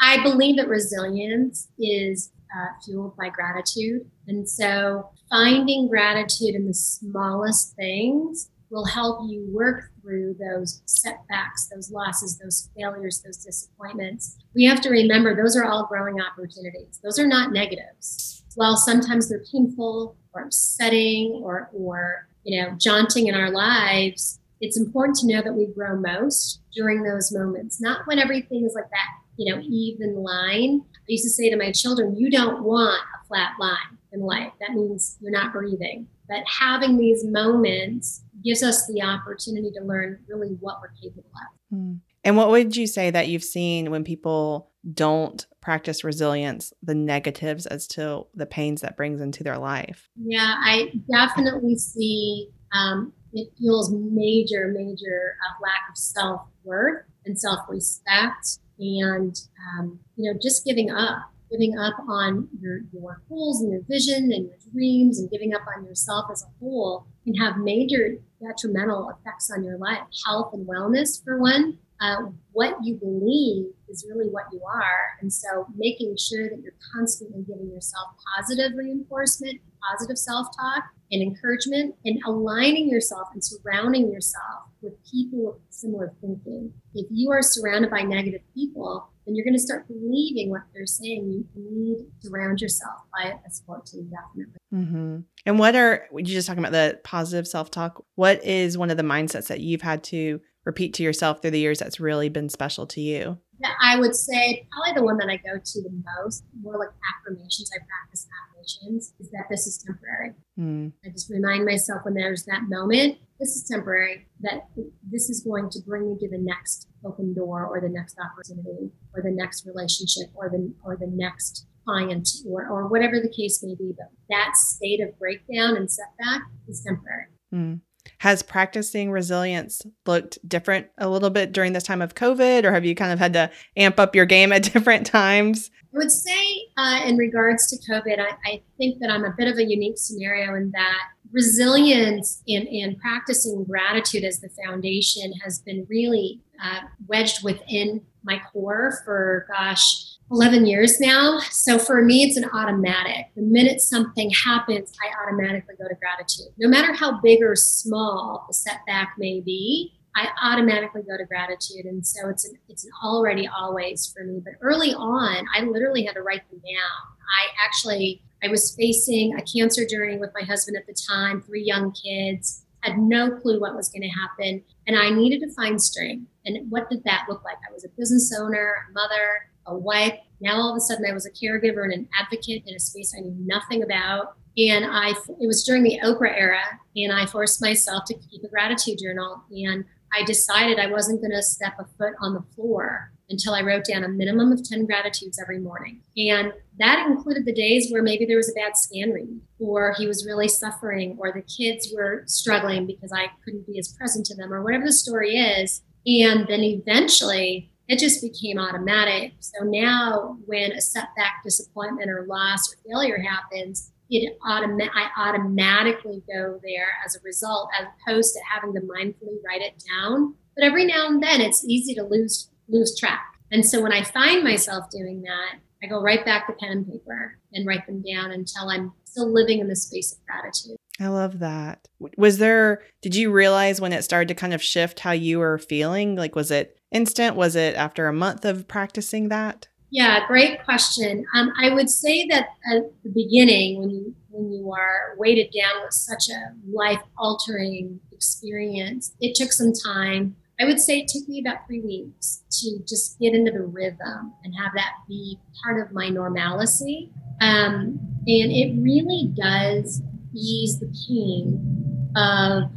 I 0.02 0.22
believe 0.22 0.56
that 0.56 0.68
resilience 0.68 1.68
is 1.78 2.32
uh, 2.54 2.68
fueled 2.84 3.16
by 3.16 3.28
gratitude. 3.28 4.02
And 4.26 4.48
so 4.48 5.10
finding 5.30 5.88
gratitude 5.88 6.54
in 6.54 6.66
the 6.66 6.74
smallest 6.74 7.74
things 7.76 8.50
will 8.70 8.84
help 8.84 9.20
you 9.28 9.46
work 9.52 9.90
through 10.02 10.36
those 10.38 10.82
setbacks, 10.86 11.68
those 11.72 11.90
losses, 11.90 12.38
those 12.38 12.70
failures, 12.76 13.22
those 13.24 13.38
disappointments. 13.38 14.36
We 14.54 14.64
have 14.64 14.80
to 14.82 14.90
remember 14.90 15.34
those 15.34 15.56
are 15.56 15.64
all 15.64 15.86
growing 15.86 16.20
opportunities. 16.20 17.00
Those 17.02 17.18
are 17.18 17.26
not 17.26 17.52
negatives. 17.52 18.42
While 18.56 18.76
sometimes 18.76 19.28
they're 19.28 19.44
painful 19.52 20.16
or 20.32 20.42
upsetting 20.42 21.40
or, 21.42 21.70
or 21.72 22.28
you 22.42 22.60
know, 22.60 22.76
jaunting 22.78 23.28
in 23.28 23.34
our 23.34 23.50
lives, 23.50 24.40
it's 24.60 24.78
important 24.78 25.16
to 25.18 25.26
know 25.26 25.42
that 25.42 25.54
we 25.54 25.66
grow 25.66 25.96
most 25.98 26.60
during 26.74 27.02
those 27.02 27.32
moments, 27.32 27.80
not 27.80 28.06
when 28.06 28.18
everything 28.18 28.64
is 28.64 28.74
like 28.74 28.90
that 28.90 29.24
you 29.36 29.52
know, 29.52 29.60
even 29.62 30.16
line. 30.16 30.80
I 30.94 31.04
used 31.08 31.24
to 31.24 31.30
say 31.30 31.50
to 31.50 31.56
my 31.56 31.72
children, 31.72 32.16
you 32.16 32.30
don't 32.30 32.62
want 32.62 33.00
a 33.00 33.26
flat 33.26 33.52
line 33.60 33.98
in 34.12 34.20
life. 34.20 34.52
That 34.60 34.74
means 34.74 35.16
you're 35.20 35.32
not 35.32 35.52
breathing. 35.52 36.06
But 36.28 36.44
having 36.46 36.96
these 36.96 37.24
moments 37.24 38.22
gives 38.42 38.62
us 38.62 38.86
the 38.86 39.02
opportunity 39.02 39.70
to 39.72 39.84
learn 39.84 40.18
really 40.28 40.56
what 40.60 40.76
we're 40.80 40.92
capable 41.02 41.30
of. 41.34 41.76
Mm. 41.76 42.00
And 42.22 42.36
what 42.36 42.48
would 42.50 42.74
you 42.74 42.86
say 42.86 43.10
that 43.10 43.28
you've 43.28 43.44
seen 43.44 43.90
when 43.90 44.04
people 44.04 44.70
don't 44.92 45.46
practice 45.60 46.04
resilience, 46.04 46.72
the 46.82 46.94
negatives 46.94 47.66
as 47.66 47.86
to 47.88 48.24
the 48.34 48.46
pains 48.46 48.80
that 48.80 48.96
brings 48.96 49.20
into 49.20 49.44
their 49.44 49.58
life? 49.58 50.08
Yeah, 50.16 50.54
I 50.58 50.92
definitely 51.10 51.76
see 51.76 52.48
um, 52.72 53.12
it 53.34 53.50
feels 53.58 53.92
major, 53.92 54.68
major 54.68 55.36
uh, 55.44 55.62
lack 55.62 55.90
of 55.90 55.96
self 55.96 56.42
worth 56.62 57.04
and 57.26 57.38
self 57.38 57.60
respect, 57.68 58.58
and 58.78 59.36
um, 59.78 59.98
you 60.16 60.30
know, 60.32 60.38
just 60.40 60.64
giving 60.64 60.90
up, 60.90 61.30
giving 61.50 61.76
up 61.78 61.94
on 62.08 62.48
your 62.60 62.80
your 62.92 63.22
goals 63.28 63.60
and 63.60 63.72
your 63.72 63.82
vision 63.88 64.32
and 64.32 64.46
your 64.46 64.58
dreams, 64.72 65.18
and 65.18 65.30
giving 65.30 65.54
up 65.54 65.62
on 65.76 65.84
yourself 65.84 66.26
as 66.32 66.42
a 66.42 66.46
whole 66.60 67.06
can 67.24 67.34
have 67.34 67.56
major 67.58 68.16
detrimental 68.40 69.10
effects 69.10 69.50
on 69.50 69.64
your 69.64 69.78
life, 69.78 70.02
health 70.26 70.52
and 70.52 70.66
wellness 70.66 71.22
for 71.24 71.38
one, 71.40 71.78
uh, 72.00 72.16
what 72.52 72.76
you 72.82 72.96
believe 72.96 73.66
is 73.88 74.04
really 74.08 74.28
what 74.28 74.44
you 74.52 74.60
are. 74.62 75.16
And 75.20 75.32
so 75.32 75.66
making 75.76 76.16
sure 76.16 76.48
that 76.48 76.60
you're 76.62 76.74
constantly 76.94 77.42
giving 77.42 77.70
yourself 77.70 78.08
positive 78.36 78.72
reinforcement, 78.76 79.60
positive 79.90 80.18
self 80.18 80.48
talk, 80.56 80.84
and 81.14 81.22
encouragement, 81.22 81.94
and 82.04 82.20
aligning 82.26 82.90
yourself 82.90 83.28
and 83.32 83.42
surrounding 83.42 84.12
yourself 84.12 84.64
with 84.82 84.92
people 85.10 85.44
with 85.44 85.54
similar 85.70 86.12
thinking. 86.20 86.72
If 86.94 87.06
you 87.10 87.30
are 87.30 87.40
surrounded 87.40 87.90
by 87.90 88.02
negative 88.02 88.42
people, 88.54 89.08
then 89.24 89.34
you're 89.34 89.44
going 89.44 89.54
to 89.54 89.60
start 89.60 89.86
believing 89.88 90.50
what 90.50 90.62
they're 90.74 90.86
saying. 90.86 91.46
You 91.54 91.70
need 91.70 91.98
to 91.98 92.28
surround 92.28 92.60
yourself 92.60 93.00
by 93.16 93.38
a 93.46 93.50
support 93.50 93.86
team, 93.86 94.10
definitely. 94.10 94.58
Mm-hmm. 94.74 95.20
And 95.46 95.58
what 95.58 95.76
are 95.76 96.06
you 96.12 96.24
just 96.24 96.46
talking 96.46 96.62
about 96.62 96.72
the 96.72 96.98
positive 97.04 97.46
self 97.46 97.70
talk? 97.70 98.04
What 98.16 98.44
is 98.44 98.76
one 98.76 98.90
of 98.90 98.96
the 98.96 99.02
mindsets 99.02 99.46
that 99.46 99.60
you've 99.60 99.82
had 99.82 100.04
to 100.04 100.40
repeat 100.64 100.94
to 100.94 101.02
yourself 101.02 101.40
through 101.40 101.52
the 101.52 101.60
years 101.60 101.78
that's 101.78 102.00
really 102.00 102.28
been 102.28 102.48
special 102.48 102.86
to 102.88 103.00
you? 103.00 103.38
I 103.80 103.98
would 103.98 104.14
say 104.14 104.66
probably 104.72 105.00
the 105.00 105.04
one 105.04 105.16
that 105.18 105.28
I 105.28 105.36
go 105.36 105.58
to 105.62 105.82
the 105.82 106.02
most, 106.18 106.44
more 106.60 106.78
like 106.78 106.90
affirmations. 107.14 107.70
I 107.74 107.78
practice 107.78 108.26
affirmations, 108.26 109.14
is 109.20 109.30
that 109.30 109.46
this 109.50 109.66
is 109.66 109.78
temporary. 109.78 110.32
Mm. 110.58 110.92
I 111.04 111.10
just 111.10 111.30
remind 111.30 111.64
myself 111.64 112.02
when 112.04 112.14
there's 112.14 112.44
that 112.44 112.62
moment, 112.68 113.18
this 113.38 113.56
is 113.56 113.68
temporary, 113.68 114.26
that 114.40 114.68
this 115.10 115.30
is 115.30 115.42
going 115.42 115.70
to 115.70 115.80
bring 115.86 116.08
me 116.08 116.18
to 116.20 116.28
the 116.28 116.38
next 116.38 116.88
open 117.04 117.34
door 117.34 117.66
or 117.66 117.80
the 117.80 117.88
next 117.88 118.16
opportunity 118.18 118.90
or 119.14 119.22
the 119.22 119.30
next 119.30 119.66
relationship 119.66 120.30
or 120.34 120.48
the 120.50 120.72
or 120.84 120.96
the 120.96 121.10
next 121.12 121.66
client 121.84 122.28
or, 122.48 122.66
or 122.66 122.88
whatever 122.88 123.20
the 123.20 123.28
case 123.28 123.62
may 123.62 123.74
be. 123.74 123.92
But 123.96 124.08
that 124.30 124.56
state 124.56 125.00
of 125.00 125.18
breakdown 125.18 125.76
and 125.76 125.90
setback 125.90 126.42
is 126.68 126.82
temporary. 126.82 127.26
Mm. 127.52 127.80
Has 128.24 128.42
practicing 128.42 129.10
resilience 129.10 129.82
looked 130.06 130.38
different 130.48 130.86
a 130.96 131.10
little 131.10 131.28
bit 131.28 131.52
during 131.52 131.74
this 131.74 131.82
time 131.82 132.00
of 132.00 132.14
COVID, 132.14 132.64
or 132.64 132.72
have 132.72 132.82
you 132.82 132.94
kind 132.94 133.12
of 133.12 133.18
had 133.18 133.34
to 133.34 133.50
amp 133.76 134.00
up 134.00 134.16
your 134.16 134.24
game 134.24 134.50
at 134.50 134.62
different 134.72 135.06
times? 135.06 135.70
I 135.94 135.98
would 135.98 136.10
say, 136.10 136.62
uh, 136.78 137.02
in 137.04 137.18
regards 137.18 137.66
to 137.66 137.92
COVID, 137.92 138.18
I, 138.18 138.30
I, 138.46 138.62
think 138.78 138.98
that 139.00 139.10
I'm 139.10 139.26
a 139.26 139.34
bit 139.36 139.46
of 139.46 139.58
a 139.58 139.62
unique 139.62 139.98
scenario 139.98 140.54
in 140.54 140.70
that 140.70 141.02
resilience 141.32 142.42
and, 142.48 142.66
and 142.66 142.98
practicing 142.98 143.62
gratitude 143.64 144.24
as 144.24 144.40
the 144.40 144.48
foundation 144.64 145.30
has 145.44 145.58
been 145.58 145.86
really 145.90 146.40
uh, 146.64 146.80
wedged 147.06 147.44
within 147.44 148.00
my 148.22 148.40
core 148.50 149.02
for, 149.04 149.44
gosh, 149.50 150.13
11 150.30 150.66
years 150.66 151.00
now. 151.00 151.38
So 151.50 151.78
for 151.78 152.02
me, 152.02 152.24
it's 152.24 152.36
an 152.36 152.48
automatic. 152.52 153.26
The 153.36 153.42
minute 153.42 153.80
something 153.80 154.30
happens, 154.30 154.92
I 155.02 155.22
automatically 155.22 155.74
go 155.78 155.88
to 155.88 155.94
gratitude. 155.94 156.52
No 156.58 156.68
matter 156.68 156.92
how 156.92 157.20
big 157.20 157.42
or 157.42 157.54
small 157.54 158.46
the 158.48 158.54
setback 158.54 159.14
may 159.18 159.40
be, 159.40 159.92
I 160.16 160.28
automatically 160.42 161.02
go 161.02 161.16
to 161.16 161.24
gratitude. 161.24 161.86
And 161.86 162.06
so 162.06 162.28
it's 162.28 162.44
an, 162.44 162.56
it's 162.68 162.84
an 162.84 162.90
already 163.04 163.48
always 163.48 164.06
for 164.06 164.24
me. 164.24 164.40
But 164.44 164.54
early 164.60 164.94
on, 164.94 165.44
I 165.54 165.62
literally 165.62 166.04
had 166.04 166.14
to 166.14 166.22
write 166.22 166.48
them 166.50 166.60
down. 166.60 167.16
I 167.36 167.48
actually, 167.64 168.22
I 168.42 168.48
was 168.48 168.74
facing 168.76 169.34
a 169.36 169.42
cancer 169.42 169.84
journey 169.86 170.18
with 170.18 170.30
my 170.38 170.46
husband 170.46 170.76
at 170.76 170.86
the 170.86 170.94
time, 171.08 171.42
three 171.42 171.64
young 171.64 171.92
kids, 171.92 172.64
had 172.84 172.98
no 172.98 173.30
clue 173.30 173.58
what 173.58 173.74
was 173.74 173.88
going 173.88 174.02
to 174.02 174.08
happen. 174.08 174.62
And 174.86 174.96
I 174.96 175.10
needed 175.10 175.40
to 175.40 175.52
find 175.54 175.82
strength. 175.82 176.28
And 176.44 176.70
what 176.70 176.90
did 176.90 177.02
that 177.04 177.26
look 177.28 177.42
like? 177.42 177.56
I 177.68 177.72
was 177.72 177.84
a 177.84 177.88
business 177.96 178.32
owner, 178.38 178.74
a 178.88 178.92
mother, 178.92 179.48
a 179.66 179.76
wife. 179.76 180.18
Now 180.40 180.56
all 180.56 180.70
of 180.70 180.76
a 180.76 180.80
sudden 180.80 181.06
I 181.08 181.12
was 181.12 181.26
a 181.26 181.30
caregiver 181.30 181.84
and 181.84 181.92
an 181.92 182.08
advocate 182.18 182.64
in 182.66 182.74
a 182.74 182.80
space 182.80 183.14
I 183.16 183.20
knew 183.20 183.34
nothing 183.38 183.82
about. 183.82 184.36
And 184.56 184.84
I, 184.84 185.10
it 185.40 185.46
was 185.46 185.64
during 185.64 185.82
the 185.82 185.98
Oprah 186.04 186.32
era, 186.32 186.62
and 186.94 187.12
I 187.12 187.26
forced 187.26 187.60
myself 187.60 188.04
to 188.06 188.14
keep 188.14 188.44
a 188.44 188.48
gratitude 188.48 189.00
journal. 189.02 189.42
And 189.50 189.84
I 190.12 190.22
decided 190.24 190.78
I 190.78 190.86
wasn't 190.86 191.20
going 191.20 191.32
to 191.32 191.42
step 191.42 191.74
a 191.78 191.86
foot 191.98 192.14
on 192.20 192.34
the 192.34 192.44
floor 192.54 193.10
until 193.30 193.54
I 193.54 193.62
wrote 193.62 193.84
down 193.84 194.04
a 194.04 194.08
minimum 194.08 194.52
of 194.52 194.62
10 194.62 194.86
gratitudes 194.86 195.40
every 195.40 195.58
morning. 195.58 196.02
And 196.16 196.52
that 196.78 197.06
included 197.08 197.46
the 197.46 197.54
days 197.54 197.90
where 197.90 198.02
maybe 198.02 198.26
there 198.26 198.36
was 198.36 198.50
a 198.50 198.54
bad 198.54 198.76
scan 198.76 199.10
read, 199.10 199.40
or 199.58 199.94
he 199.96 200.06
was 200.06 200.26
really 200.26 200.46
suffering, 200.46 201.16
or 201.18 201.32
the 201.32 201.42
kids 201.42 201.92
were 201.94 202.22
struggling 202.26 202.86
because 202.86 203.12
I 203.12 203.30
couldn't 203.44 203.66
be 203.66 203.78
as 203.78 203.92
present 203.92 204.26
to 204.26 204.36
them, 204.36 204.52
or 204.52 204.62
whatever 204.62 204.84
the 204.84 204.92
story 204.92 205.36
is. 205.36 205.82
And 206.06 206.46
then 206.46 206.62
eventually, 206.62 207.72
it 207.88 207.98
just 207.98 208.22
became 208.22 208.58
automatic. 208.58 209.34
So 209.40 209.64
now, 209.64 210.38
when 210.46 210.72
a 210.72 210.80
setback, 210.80 211.42
disappointment, 211.44 212.10
or 212.10 212.26
loss 212.28 212.72
or 212.72 212.78
failure 212.88 213.18
happens, 213.18 213.92
it 214.10 214.38
automa- 214.40 214.90
I 214.94 215.10
automatically 215.18 216.22
go 216.26 216.60
there 216.62 216.88
as 217.04 217.16
a 217.16 217.20
result, 217.24 217.70
as 217.78 217.86
opposed 217.86 218.32
to 218.34 218.40
having 218.50 218.74
to 218.74 218.80
mindfully 218.80 219.42
write 219.46 219.62
it 219.62 219.82
down. 219.88 220.34
But 220.54 220.64
every 220.64 220.84
now 220.84 221.08
and 221.08 221.22
then, 221.22 221.40
it's 221.40 221.64
easy 221.64 221.94
to 221.94 222.04
lose 222.04 222.50
lose 222.68 222.98
track. 222.98 223.24
And 223.50 223.64
so 223.64 223.82
when 223.82 223.92
I 223.92 224.02
find 224.02 224.42
myself 224.42 224.88
doing 224.90 225.22
that, 225.22 225.58
I 225.82 225.86
go 225.86 226.00
right 226.00 226.24
back 226.24 226.46
to 226.46 226.54
pen 226.54 226.70
and 226.70 226.86
paper 226.86 227.38
and 227.52 227.66
write 227.66 227.86
them 227.86 228.02
down 228.02 228.30
until 228.30 228.70
I'm 228.70 228.92
still 229.04 229.30
living 229.30 229.58
in 229.58 229.68
the 229.68 229.76
space 229.76 230.12
of 230.12 230.18
gratitude. 230.24 230.76
I 231.00 231.08
love 231.08 231.40
that. 231.40 231.86
Was 232.16 232.38
there, 232.38 232.82
did 233.02 233.14
you 233.14 233.30
realize 233.30 233.80
when 233.80 233.92
it 233.92 234.02
started 234.02 234.28
to 234.28 234.34
kind 234.34 234.54
of 234.54 234.62
shift 234.62 235.00
how 235.00 235.10
you 235.10 235.40
were 235.40 235.58
feeling? 235.58 236.16
Like, 236.16 236.34
was 236.34 236.50
it 236.50 236.78
instant? 236.94 237.36
Was 237.36 237.56
it 237.56 237.74
after 237.74 238.08
a 238.08 238.12
month 238.12 238.46
of 238.46 238.66
practicing 238.66 239.28
that? 239.28 239.68
Yeah, 239.90 240.26
great 240.26 240.64
question. 240.64 241.24
Um, 241.36 241.52
I 241.60 241.72
would 241.72 241.90
say 241.90 242.26
that 242.28 242.48
at 242.72 242.82
the 243.04 243.10
beginning, 243.10 243.78
when 243.78 243.90
you 243.90 244.14
when 244.30 244.52
you 244.52 244.72
are 244.72 245.14
weighted 245.16 245.52
down 245.56 245.84
with 245.84 245.92
such 245.92 246.28
a 246.28 246.52
life 246.68 247.00
altering 247.16 248.00
experience, 248.10 249.14
it 249.20 249.36
took 249.36 249.52
some 249.52 249.72
time. 249.72 250.34
I 250.60 250.64
would 250.64 250.80
say 250.80 250.98
it 250.98 251.08
took 251.08 251.28
me 251.28 251.40
about 251.40 251.66
three 251.66 251.80
weeks 251.80 252.42
to 252.60 252.78
just 252.88 253.20
get 253.20 253.34
into 253.34 253.52
the 253.52 253.62
rhythm 253.62 254.32
and 254.42 254.54
have 254.60 254.72
that 254.74 254.94
be 255.08 255.38
part 255.62 255.80
of 255.80 255.92
my 255.92 256.08
normalcy. 256.08 257.12
Um, 257.40 258.00
and 258.26 258.50
it 258.50 258.74
really 258.80 259.32
does 259.36 260.02
ease 260.32 260.80
the 260.80 260.92
pain 261.08 262.10
of 262.16 262.70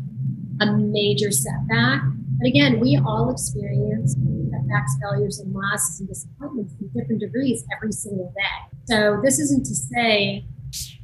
a 0.60 0.72
major 0.72 1.32
setback 1.32 2.04
but 2.38 2.48
again, 2.48 2.80
we 2.80 3.00
all 3.06 3.32
experience 3.32 4.16
setbacks, 4.52 4.98
failures, 5.02 5.40
and 5.40 5.54
losses 5.54 6.00
and 6.00 6.10
disappointments 6.10 6.74
in 6.80 6.88
different 6.90 7.22
degrees 7.22 7.64
every 7.76 7.92
single 7.92 8.34
day. 8.36 8.78
So 8.86 9.20
this 9.24 9.40
isn't 9.40 9.66
to 9.66 9.76
say, 9.76 10.46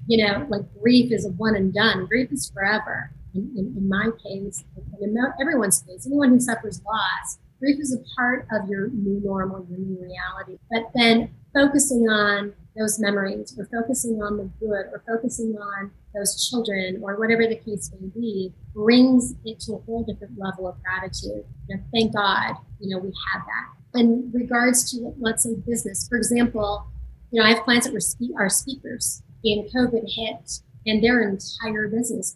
you 0.08 0.26
know, 0.26 0.46
like 0.50 0.62
grief 0.82 1.12
is 1.12 1.26
a 1.26 1.30
one 1.30 1.56
and 1.56 1.74
done. 1.74 2.06
Grief 2.06 2.32
is 2.32 2.50
forever. 2.54 3.12
In, 3.34 3.52
in, 3.58 3.74
in 3.78 3.90
my 3.90 4.10
case, 4.24 4.64
in 5.02 5.16
everyone's 5.42 5.82
case, 5.82 6.06
anyone 6.06 6.30
who 6.30 6.40
suffers 6.40 6.82
loss, 6.86 7.40
grief 7.60 7.80
is 7.80 7.94
a 7.94 8.16
part 8.16 8.46
of 8.52 8.70
your 8.70 8.90
new 8.90 9.20
normal, 9.24 9.66
your 9.70 9.80
new 9.80 9.98
reality. 10.02 10.60
But 10.70 10.92
then 10.94 11.34
focusing 11.54 12.08
on 12.10 12.54
those 12.76 13.00
memories 13.00 13.56
or 13.58 13.68
focusing 13.72 14.22
on 14.22 14.38
the 14.38 14.50
good 14.60 14.88
or 14.92 15.04
focusing 15.08 15.56
on 15.58 15.92
those 16.14 16.50
children 16.50 17.00
or 17.02 17.20
whatever 17.20 17.48
the 17.48 17.56
case 17.56 17.92
may 18.00 18.08
be 18.08 18.54
brings 18.74 19.36
it 19.46 19.60
to 19.62 19.74
a 19.74 19.80
whole 19.80 20.04
different 20.04 20.38
level 20.38 20.68
of 20.68 20.76
gratitude. 20.84 21.44
Thank 21.92 22.14
God, 22.14 22.56
you 22.80 22.90
know, 22.90 23.00
we 23.00 23.14
have 23.34 23.44
that. 23.46 24.00
In 24.00 24.32
regards 24.34 24.92
to, 24.92 25.14
let's 25.20 25.44
say, 25.44 25.56
business, 25.68 26.08
for 26.08 26.18
example, 26.18 26.88
you 27.32 27.40
know, 27.40 27.46
I 27.46 27.54
have 27.54 27.64
clients 27.64 27.86
that 27.86 27.94
were 27.94 28.00
spe- 28.00 28.36
are 28.38 28.50
speakers 28.50 29.22
and 29.44 29.70
COVID 29.72 30.04
hit 30.08 30.60
and 30.86 31.04
their 31.04 31.22
entire 31.22 31.88
business 31.88 32.36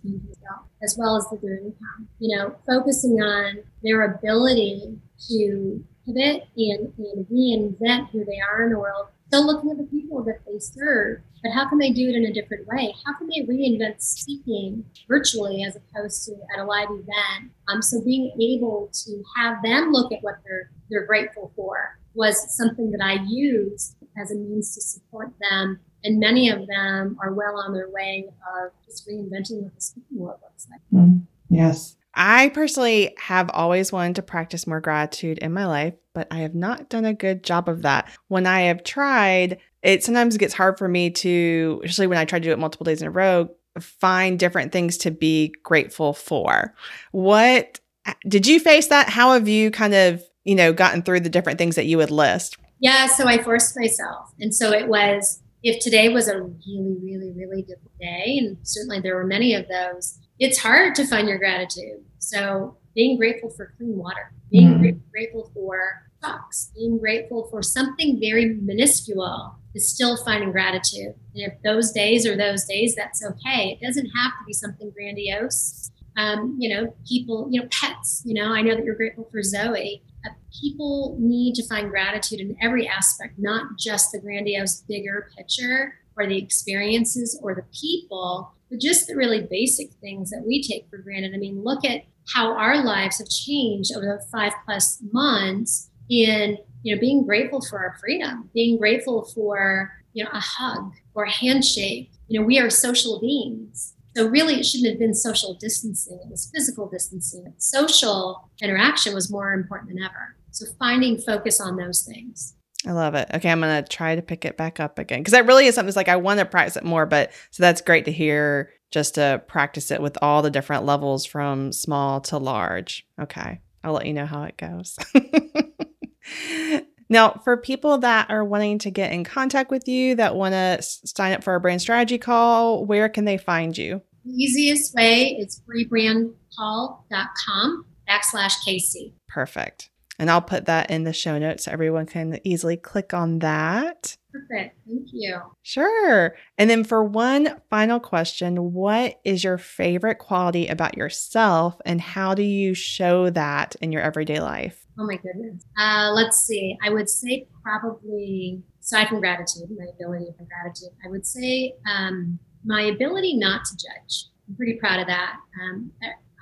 as 0.83 0.95
well 0.97 1.17
as 1.17 1.25
their 1.41 1.57
income. 1.57 2.07
You 2.19 2.37
know, 2.37 2.55
focusing 2.65 3.21
on 3.21 3.59
their 3.83 4.03
ability 4.03 4.99
to 5.29 5.83
pivot 6.05 6.47
and, 6.55 6.93
and 6.97 7.25
reinvent 7.27 8.09
who 8.11 8.23
they 8.23 8.39
are 8.39 8.63
in 8.63 8.69
the 8.69 8.79
world 8.79 9.07
still 9.27 9.45
looking 9.45 9.71
at 9.71 9.77
the 9.77 9.83
people 9.83 10.23
that 10.23 10.39
they 10.45 10.57
serve, 10.59 11.21
but 11.43 11.51
how 11.51 11.67
can 11.67 11.77
they 11.77 11.91
do 11.91 12.09
it 12.09 12.15
in 12.15 12.25
a 12.25 12.33
different 12.33 12.65
way? 12.67 12.93
How 13.05 13.13
can 13.17 13.27
they 13.27 13.45
reinvent 13.45 14.01
speaking 14.01 14.85
virtually 15.07 15.63
as 15.63 15.75
opposed 15.75 16.25
to 16.25 16.33
at 16.53 16.59
a 16.59 16.63
live 16.63 16.89
event? 16.89 17.51
Um, 17.67 17.81
so 17.81 18.01
being 18.03 18.31
able 18.41 18.89
to 19.05 19.23
have 19.37 19.61
them 19.63 19.91
look 19.91 20.11
at 20.11 20.21
what 20.21 20.35
they're 20.45 20.71
they're 20.89 21.05
grateful 21.05 21.51
for 21.55 21.99
was 22.13 22.55
something 22.55 22.91
that 22.91 23.01
I 23.03 23.21
used 23.27 23.97
as 24.17 24.31
a 24.31 24.35
means 24.35 24.73
to 24.75 24.81
support 24.81 25.33
them. 25.49 25.79
And 26.03 26.19
many 26.19 26.49
of 26.49 26.65
them 26.67 27.17
are 27.21 27.33
well 27.33 27.57
on 27.59 27.73
their 27.73 27.89
way 27.89 28.25
of 28.55 28.71
just 28.85 29.07
reinventing 29.07 29.63
what 29.63 29.75
the 29.75 29.81
speaking 29.81 30.17
world 30.17 30.39
looks 30.41 30.67
like. 30.71 30.79
Mm, 30.93 31.23
yes. 31.49 31.96
I 32.17 32.49
personally 32.49 33.13
have 33.19 33.49
always 33.53 33.91
wanted 33.91 34.15
to 34.15 34.23
practice 34.23 34.65
more 34.65 34.81
gratitude 34.81 35.37
in 35.37 35.53
my 35.53 35.67
life, 35.67 35.93
but 36.13 36.27
I 36.31 36.39
have 36.39 36.55
not 36.55 36.89
done 36.89 37.05
a 37.05 37.13
good 37.13 37.43
job 37.43 37.69
of 37.69 37.83
that. 37.83 38.09
When 38.27 38.47
I 38.47 38.61
have 38.61 38.83
tried, 38.83 39.59
it 39.83 40.03
sometimes 40.03 40.35
gets 40.35 40.55
hard 40.55 40.79
for 40.79 40.87
me 40.87 41.11
to, 41.11 41.81
especially 41.83 42.07
when 42.07 42.17
I 42.17 42.25
try 42.25 42.39
to 42.39 42.43
do 42.43 42.51
it 42.51 42.59
multiple 42.59 42.85
days 42.85 43.03
in 43.03 43.07
a 43.07 43.11
row, 43.11 43.49
find 43.79 44.39
different 44.39 44.71
things 44.71 44.97
to 44.97 45.11
be 45.11 45.53
grateful 45.63 46.11
for. 46.13 46.73
What 47.11 47.79
did 48.27 48.47
you 48.47 48.59
face 48.59 48.87
that? 48.87 49.09
How 49.09 49.33
have 49.33 49.47
you 49.47 49.69
kind 49.69 49.93
of, 49.93 50.23
you 50.43 50.55
know, 50.55 50.73
gotten 50.73 51.03
through 51.03 51.19
the 51.19 51.29
different 51.29 51.59
things 51.59 51.75
that 51.75 51.85
you 51.85 51.97
would 51.97 52.09
list? 52.09 52.57
Yeah, 52.79 53.05
so 53.07 53.27
I 53.27 53.43
forced 53.43 53.77
myself. 53.77 54.31
And 54.39 54.55
so 54.55 54.71
it 54.71 54.87
was 54.87 55.41
if 55.61 55.79
today 55.83 56.09
was 56.09 56.27
a 56.27 56.41
really, 56.41 56.97
really, 57.03 57.31
really 57.35 57.61
difficult 57.61 57.97
day, 57.99 58.37
and 58.39 58.57
certainly 58.63 59.01
there 59.01 59.15
were 59.15 59.25
many 59.25 59.53
of 59.53 59.67
those, 59.67 60.19
it's 60.39 60.59
hard 60.59 60.95
to 60.95 61.05
find 61.05 61.27
your 61.27 61.37
gratitude. 61.37 62.03
So 62.19 62.77
being 62.95 63.17
grateful 63.17 63.49
for 63.49 63.73
clean 63.77 63.97
water, 63.97 64.31
being 64.51 64.79
mm. 64.79 64.99
grateful 65.11 65.51
for 65.53 66.07
socks, 66.23 66.71
being 66.75 66.97
grateful 66.97 67.47
for 67.49 67.61
something 67.61 68.19
very 68.19 68.55
minuscule 68.55 69.55
is 69.75 69.91
still 69.91 70.17
finding 70.23 70.51
gratitude. 70.51 71.13
And 71.35 71.51
if 71.51 71.53
those 71.63 71.91
days 71.91 72.25
are 72.25 72.35
those 72.35 72.65
days, 72.65 72.95
that's 72.95 73.23
okay. 73.23 73.77
It 73.79 73.85
doesn't 73.85 74.05
have 74.05 74.31
to 74.31 74.45
be 74.45 74.53
something 74.53 74.91
grandiose. 74.91 75.91
Um, 76.17 76.55
you 76.59 76.73
know, 76.73 76.95
people, 77.07 77.47
you 77.51 77.61
know, 77.61 77.67
pets, 77.71 78.23
you 78.25 78.33
know, 78.33 78.51
I 78.51 78.61
know 78.61 78.75
that 78.75 78.83
you're 78.83 78.95
grateful 78.95 79.27
for 79.31 79.43
Zoe. 79.43 80.01
Uh, 80.25 80.29
people 80.59 81.15
need 81.19 81.53
to 81.55 81.67
find 81.67 81.91
gratitude 81.91 82.39
in 82.39 82.57
every 82.59 82.87
aspect, 82.87 83.35
not 83.37 83.77
just 83.77 84.11
the 84.11 84.19
grandiose, 84.19 84.81
bigger 84.87 85.29
picture 85.37 85.93
or 86.17 86.25
the 86.25 86.37
experiences 86.37 87.39
or 87.43 87.53
the 87.53 87.63
people, 87.79 88.51
but 88.69 88.79
just 88.79 89.07
the 89.07 89.15
really 89.15 89.47
basic 89.49 89.91
things 90.01 90.29
that 90.29 90.43
we 90.45 90.61
take 90.61 90.89
for 90.89 90.97
granted. 90.97 91.33
I 91.33 91.37
mean, 91.37 91.63
look 91.63 91.85
at 91.85 92.03
how 92.33 92.53
our 92.53 92.83
lives 92.83 93.19
have 93.19 93.29
changed 93.29 93.91
over 93.95 94.05
the 94.05 94.25
five 94.31 94.53
plus 94.65 95.01
months 95.11 95.89
in 96.09 96.57
you 96.83 96.95
know 96.95 96.99
being 96.99 97.25
grateful 97.25 97.61
for 97.61 97.79
our 97.79 97.97
freedom 97.99 98.49
being 98.53 98.77
grateful 98.77 99.25
for 99.35 99.91
you 100.13 100.23
know 100.23 100.29
a 100.33 100.39
hug 100.39 100.93
or 101.13 101.23
a 101.23 101.31
handshake. 101.31 102.11
You 102.27 102.39
know 102.39 102.45
we 102.45 102.59
are 102.59 102.69
social 102.69 103.19
beings. 103.19 103.93
So 104.15 104.27
really 104.27 104.55
it 104.55 104.65
shouldn't 104.65 104.89
have 104.89 104.99
been 104.99 105.13
social 105.13 105.53
distancing. 105.53 106.19
It 106.23 106.31
was 106.31 106.49
physical 106.53 106.89
distancing. 106.89 107.53
Social 107.59 108.49
interaction 108.61 109.13
was 109.13 109.31
more 109.31 109.53
important 109.53 109.89
than 109.89 110.03
ever. 110.03 110.35
So 110.49 110.65
finding 110.79 111.19
focus 111.19 111.61
on 111.61 111.77
those 111.77 112.01
things 112.01 112.56
I 112.85 112.91
love 112.91 113.15
it. 113.15 113.29
Okay, 113.33 113.49
I'm 113.49 113.59
gonna 113.59 113.83
try 113.83 114.15
to 114.15 114.21
pick 114.21 114.45
it 114.45 114.55
back 114.55 114.79
up 114.79 114.99
again 114.99 115.19
because 115.19 115.31
that 115.31 115.47
really 115.47 115.65
is 115.65 115.75
something 115.75 115.87
that's 115.87 115.97
like 115.97 116.09
I 116.09 116.17
want 116.17 116.39
to 116.39 116.45
practice 116.45 116.77
it 116.77 116.83
more. 116.83 117.05
But 117.05 117.31
so 117.51 117.63
that's 117.63 117.81
great 117.81 118.05
to 118.05 118.11
hear 118.11 118.71
just 118.91 119.15
to 119.15 119.41
practice 119.47 119.91
it 119.91 120.01
with 120.01 120.17
all 120.21 120.41
the 120.41 120.51
different 120.51 120.85
levels 120.85 121.25
from 121.25 121.71
small 121.71 122.21
to 122.21 122.37
large. 122.37 123.05
Okay, 123.19 123.59
I'll 123.83 123.93
let 123.93 124.05
you 124.05 124.13
know 124.13 124.25
how 124.25 124.43
it 124.43 124.57
goes. 124.57 124.97
now, 127.09 127.41
for 127.43 127.57
people 127.57 127.97
that 127.99 128.29
are 128.29 128.45
wanting 128.45 128.79
to 128.79 128.91
get 128.91 129.11
in 129.11 129.23
contact 129.23 129.71
with 129.71 129.87
you, 129.87 130.15
that 130.15 130.35
want 130.35 130.53
to 130.53 130.81
sign 130.81 131.33
up 131.33 131.43
for 131.43 131.55
a 131.55 131.59
brand 131.59 131.81
strategy 131.81 132.17
call, 132.17 132.85
where 132.85 133.09
can 133.09 133.25
they 133.25 133.37
find 133.37 133.77
you? 133.77 134.01
The 134.23 134.31
easiest 134.31 134.93
way 134.93 135.37
is 135.39 135.61
freebrandcall.com 135.67 137.85
backslash 138.07 138.53
KC. 138.65 139.13
Perfect. 139.27 139.89
And 140.19 140.31
I'll 140.31 140.41
put 140.41 140.65
that 140.65 140.89
in 140.89 141.03
the 141.03 141.13
show 141.13 141.37
notes 141.37 141.65
so 141.65 141.71
everyone 141.71 142.07
can 142.07 142.39
easily 142.43 142.75
click 142.75 143.13
on 143.13 143.39
that. 143.39 144.17
Perfect. 144.31 144.77
Thank 144.87 145.07
you. 145.11 145.39
Sure. 145.61 146.35
And 146.57 146.69
then 146.69 146.83
for 146.83 147.03
one 147.03 147.61
final 147.69 147.99
question, 147.99 148.73
what 148.73 149.19
is 149.23 149.43
your 149.43 149.57
favorite 149.57 150.17
quality 150.17 150.67
about 150.67 150.97
yourself 150.97 151.75
and 151.85 152.01
how 152.01 152.33
do 152.33 152.43
you 152.43 152.73
show 152.73 153.29
that 153.31 153.75
in 153.81 153.91
your 153.91 154.01
everyday 154.01 154.39
life? 154.39 154.85
Oh 154.99 155.05
my 155.05 155.17
goodness. 155.17 155.63
Uh, 155.77 156.11
let's 156.13 156.37
see. 156.37 156.77
I 156.83 156.89
would 156.89 157.09
say 157.09 157.47
probably, 157.61 158.63
aside 158.81 159.09
from 159.09 159.19
gratitude, 159.19 159.69
my 159.77 159.85
ability 159.93 160.31
for 160.37 160.45
gratitude, 160.45 160.89
I 161.05 161.09
would 161.09 161.25
say 161.25 161.75
um, 161.87 162.39
my 162.65 162.81
ability 162.81 163.37
not 163.37 163.65
to 163.65 163.73
judge. 163.75 164.25
I'm 164.49 164.55
pretty 164.55 164.73
proud 164.79 164.99
of 164.99 165.07
that. 165.07 165.35
Um, 165.61 165.91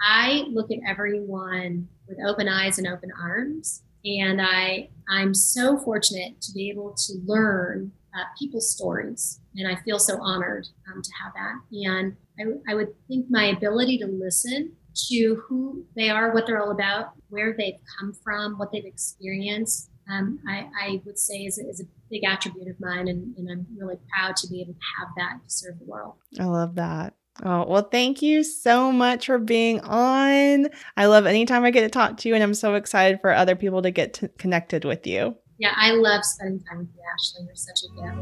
I 0.01 0.45
look 0.51 0.71
at 0.71 0.79
everyone 0.87 1.87
with 2.07 2.17
open 2.25 2.47
eyes 2.47 2.77
and 2.77 2.87
open 2.87 3.11
arms. 3.19 3.83
And 4.03 4.41
I, 4.41 4.89
I'm 5.09 5.33
so 5.33 5.77
fortunate 5.77 6.39
to 6.41 6.53
be 6.53 6.69
able 6.69 6.93
to 6.93 7.13
learn 7.25 7.91
uh, 8.15 8.23
people's 8.39 8.71
stories. 8.71 9.39
And 9.55 9.67
I 9.67 9.75
feel 9.81 9.99
so 9.99 10.21
honored 10.21 10.67
um, 10.87 11.01
to 11.01 11.11
have 11.23 11.33
that. 11.33 11.87
And 11.87 12.15
I, 12.39 12.71
I 12.71 12.75
would 12.75 12.93
think 13.07 13.27
my 13.29 13.45
ability 13.45 13.97
to 13.99 14.07
listen 14.07 14.73
to 15.09 15.43
who 15.47 15.85
they 15.95 16.09
are, 16.09 16.33
what 16.33 16.45
they're 16.45 16.61
all 16.61 16.71
about, 16.71 17.13
where 17.29 17.55
they've 17.57 17.79
come 17.99 18.13
from, 18.23 18.57
what 18.57 18.71
they've 18.71 18.85
experienced, 18.85 19.89
um, 20.09 20.39
I, 20.47 20.69
I, 20.81 21.01
would 21.05 21.17
say 21.17 21.39
is, 21.39 21.57
is, 21.57 21.81
a 21.81 21.85
big 22.09 22.23
attribute 22.23 22.67
of 22.67 22.79
mine. 22.79 23.07
And, 23.07 23.35
and 23.37 23.49
I'm 23.49 23.65
really 23.77 23.97
proud 24.13 24.35
to 24.37 24.47
be 24.47 24.61
able 24.61 24.73
to 24.73 24.79
have 24.99 25.09
that 25.17 25.43
to 25.43 25.49
serve 25.49 25.79
the 25.79 25.85
world. 25.85 26.15
I 26.39 26.45
love 26.45 26.75
that. 26.75 27.15
Oh, 27.43 27.65
well, 27.67 27.87
thank 27.91 28.21
you 28.21 28.43
so 28.43 28.91
much 28.91 29.25
for 29.25 29.37
being 29.37 29.81
on. 29.81 30.69
I 30.95 31.07
love 31.07 31.25
anytime 31.25 31.65
I 31.65 31.71
get 31.71 31.81
to 31.81 31.89
talk 31.89 32.17
to 32.17 32.29
you, 32.29 32.35
and 32.35 32.43
I'm 32.43 32.53
so 32.53 32.75
excited 32.75 33.19
for 33.19 33.33
other 33.33 33.55
people 33.55 33.81
to 33.81 33.91
get 33.91 34.13
to 34.15 34.29
connected 34.29 34.85
with 34.85 35.05
you. 35.05 35.35
Yeah, 35.57 35.73
I 35.75 35.91
love 35.91 36.25
spending 36.25 36.61
time 36.65 36.79
with 36.79 36.89
you, 36.95 37.01
Ashley. 37.13 37.45
You're 37.45 37.55
such 37.55 37.83
a 37.83 37.87
gift. 37.95 38.17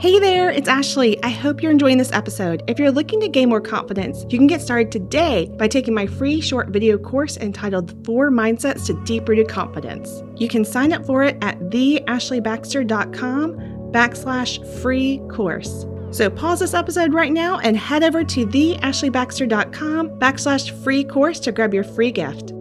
Hey 0.00 0.18
there, 0.18 0.50
it's 0.50 0.68
Ashley. 0.68 1.22
I 1.22 1.28
hope 1.28 1.62
you're 1.62 1.72
enjoying 1.72 1.98
this 1.98 2.12
episode. 2.12 2.62
If 2.66 2.78
you're 2.78 2.90
looking 2.90 3.20
to 3.20 3.28
gain 3.28 3.48
more 3.48 3.60
confidence, 3.60 4.24
you 4.30 4.38
can 4.38 4.46
get 4.46 4.62
started 4.62 4.92
today 4.92 5.50
by 5.58 5.68
taking 5.68 5.92
my 5.92 6.06
free 6.06 6.40
short 6.40 6.68
video 6.68 6.96
course 6.96 7.36
entitled 7.36 8.06
Four 8.06 8.30
Mindsets 8.30 8.86
to 8.86 8.94
Deep 9.04 9.28
Rooted 9.28 9.48
Confidence. 9.48 10.22
You 10.36 10.48
can 10.48 10.64
sign 10.64 10.92
up 10.92 11.04
for 11.04 11.24
it 11.24 11.36
at 11.42 11.58
theashleybaxter.com 11.58 13.56
backslash 13.92 14.80
free 14.80 15.20
course. 15.28 15.84
So 16.10 16.30
pause 16.30 16.60
this 16.60 16.72
episode 16.72 17.12
right 17.12 17.32
now 17.32 17.58
and 17.58 17.76
head 17.76 18.02
over 18.02 18.24
to 18.24 18.46
theashleybaxter.com 18.46 20.18
backslash 20.18 20.82
free 20.82 21.04
course 21.04 21.38
to 21.40 21.52
grab 21.52 21.74
your 21.74 21.84
free 21.84 22.10
gift. 22.10 22.54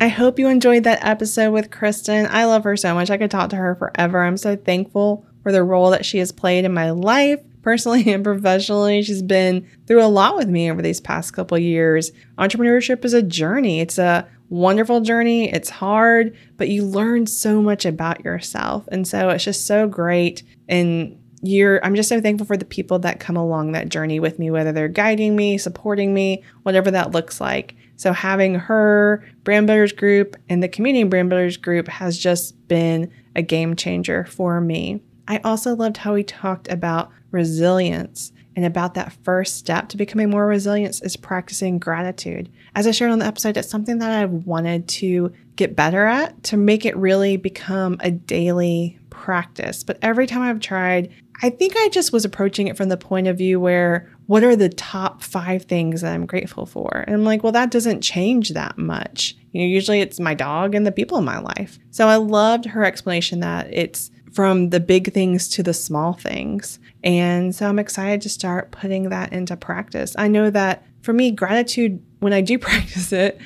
I 0.00 0.08
hope 0.08 0.38
you 0.38 0.48
enjoyed 0.48 0.84
that 0.84 1.04
episode 1.04 1.50
with 1.50 1.70
Kristen. 1.70 2.26
I 2.30 2.44
love 2.44 2.64
her 2.64 2.76
so 2.76 2.94
much. 2.94 3.10
I 3.10 3.18
could 3.18 3.30
talk 3.30 3.50
to 3.50 3.56
her 3.56 3.74
forever. 3.74 4.22
I'm 4.22 4.36
so 4.36 4.56
thankful 4.56 5.26
for 5.42 5.52
the 5.52 5.64
role 5.64 5.90
that 5.90 6.06
she 6.06 6.18
has 6.18 6.32
played 6.32 6.64
in 6.64 6.72
my 6.72 6.90
life, 6.90 7.40
personally 7.62 8.10
and 8.12 8.22
professionally. 8.24 9.02
She's 9.02 9.20
been 9.20 9.68
through 9.86 10.02
a 10.02 10.06
lot 10.06 10.36
with 10.36 10.48
me 10.48 10.70
over 10.70 10.80
these 10.80 11.00
past 11.00 11.34
couple 11.34 11.58
years. 11.58 12.12
Entrepreneurship 12.38 13.04
is 13.04 13.14
a 13.14 13.22
journey. 13.22 13.80
It's 13.80 13.98
a 13.98 14.26
wonderful 14.48 15.00
journey. 15.00 15.52
It's 15.52 15.70
hard, 15.70 16.36
but 16.56 16.68
you 16.68 16.84
learn 16.84 17.26
so 17.26 17.60
much 17.60 17.84
about 17.84 18.24
yourself. 18.24 18.88
And 18.92 19.06
so 19.06 19.28
it's 19.30 19.44
just 19.44 19.66
so 19.66 19.88
great 19.88 20.44
and 20.68 21.19
you're 21.42 21.84
I'm 21.84 21.94
just 21.94 22.08
so 22.08 22.20
thankful 22.20 22.46
for 22.46 22.56
the 22.56 22.64
people 22.64 22.98
that 23.00 23.20
come 23.20 23.36
along 23.36 23.72
that 23.72 23.88
journey 23.88 24.20
with 24.20 24.38
me, 24.38 24.50
whether 24.50 24.72
they're 24.72 24.88
guiding 24.88 25.36
me, 25.36 25.58
supporting 25.58 26.12
me, 26.12 26.44
whatever 26.62 26.90
that 26.90 27.12
looks 27.12 27.40
like. 27.40 27.74
So 27.96 28.12
having 28.12 28.54
her 28.54 29.24
brand 29.44 29.66
builders 29.66 29.92
group 29.92 30.36
and 30.48 30.62
the 30.62 30.68
community 30.68 31.04
brand 31.04 31.28
builders 31.28 31.56
group 31.56 31.88
has 31.88 32.18
just 32.18 32.66
been 32.68 33.10
a 33.36 33.42
game 33.42 33.76
changer 33.76 34.24
for 34.24 34.60
me. 34.60 35.02
I 35.28 35.38
also 35.44 35.76
loved 35.76 35.98
how 35.98 36.14
he 36.14 36.24
talked 36.24 36.68
about 36.68 37.10
resilience 37.30 38.32
and 38.56 38.64
about 38.64 38.94
that 38.94 39.12
first 39.22 39.56
step 39.56 39.88
to 39.88 39.96
becoming 39.96 40.30
more 40.30 40.46
resilient 40.46 41.00
is 41.02 41.16
practicing 41.16 41.78
gratitude. 41.78 42.50
As 42.74 42.86
I 42.86 42.90
shared 42.90 43.12
on 43.12 43.20
the 43.20 43.26
episode, 43.26 43.56
it's 43.56 43.68
something 43.68 43.98
that 43.98 44.10
I've 44.10 44.32
wanted 44.32 44.88
to 44.88 45.32
get 45.56 45.76
better 45.76 46.04
at 46.04 46.42
to 46.44 46.56
make 46.56 46.84
it 46.84 46.96
really 46.96 47.36
become 47.36 47.96
a 48.00 48.10
daily 48.10 48.98
practice. 49.10 49.84
But 49.84 49.98
every 50.02 50.26
time 50.26 50.42
I've 50.42 50.60
tried, 50.60 51.12
I 51.42 51.50
think 51.50 51.74
I 51.76 51.88
just 51.88 52.12
was 52.12 52.24
approaching 52.24 52.68
it 52.68 52.76
from 52.76 52.88
the 52.88 52.96
point 52.96 53.26
of 53.26 53.38
view 53.38 53.58
where 53.58 54.10
what 54.26 54.44
are 54.44 54.56
the 54.56 54.68
top 54.68 55.22
five 55.22 55.64
things 55.64 56.02
that 56.02 56.12
I'm 56.12 56.26
grateful 56.26 56.66
for? 56.66 57.04
And 57.06 57.14
I'm 57.14 57.24
like, 57.24 57.42
well, 57.42 57.52
that 57.52 57.70
doesn't 57.70 58.02
change 58.02 58.50
that 58.50 58.76
much. 58.76 59.36
You 59.52 59.62
know, 59.62 59.66
usually 59.66 60.00
it's 60.00 60.20
my 60.20 60.34
dog 60.34 60.74
and 60.74 60.86
the 60.86 60.92
people 60.92 61.18
in 61.18 61.24
my 61.24 61.38
life. 61.38 61.78
So 61.90 62.08
I 62.08 62.16
loved 62.16 62.66
her 62.66 62.84
explanation 62.84 63.40
that 63.40 63.68
it's 63.72 64.10
from 64.32 64.70
the 64.70 64.80
big 64.80 65.12
things 65.12 65.48
to 65.48 65.62
the 65.62 65.74
small 65.74 66.12
things. 66.12 66.78
And 67.02 67.54
so 67.54 67.68
I'm 67.68 67.78
excited 67.78 68.20
to 68.22 68.28
start 68.28 68.70
putting 68.70 69.08
that 69.08 69.32
into 69.32 69.56
practice. 69.56 70.14
I 70.16 70.28
know 70.28 70.50
that 70.50 70.84
for 71.02 71.12
me, 71.12 71.30
gratitude, 71.30 72.02
when 72.20 72.32
I 72.32 72.40
do 72.40 72.58
practice 72.58 73.12
it, 73.12 73.40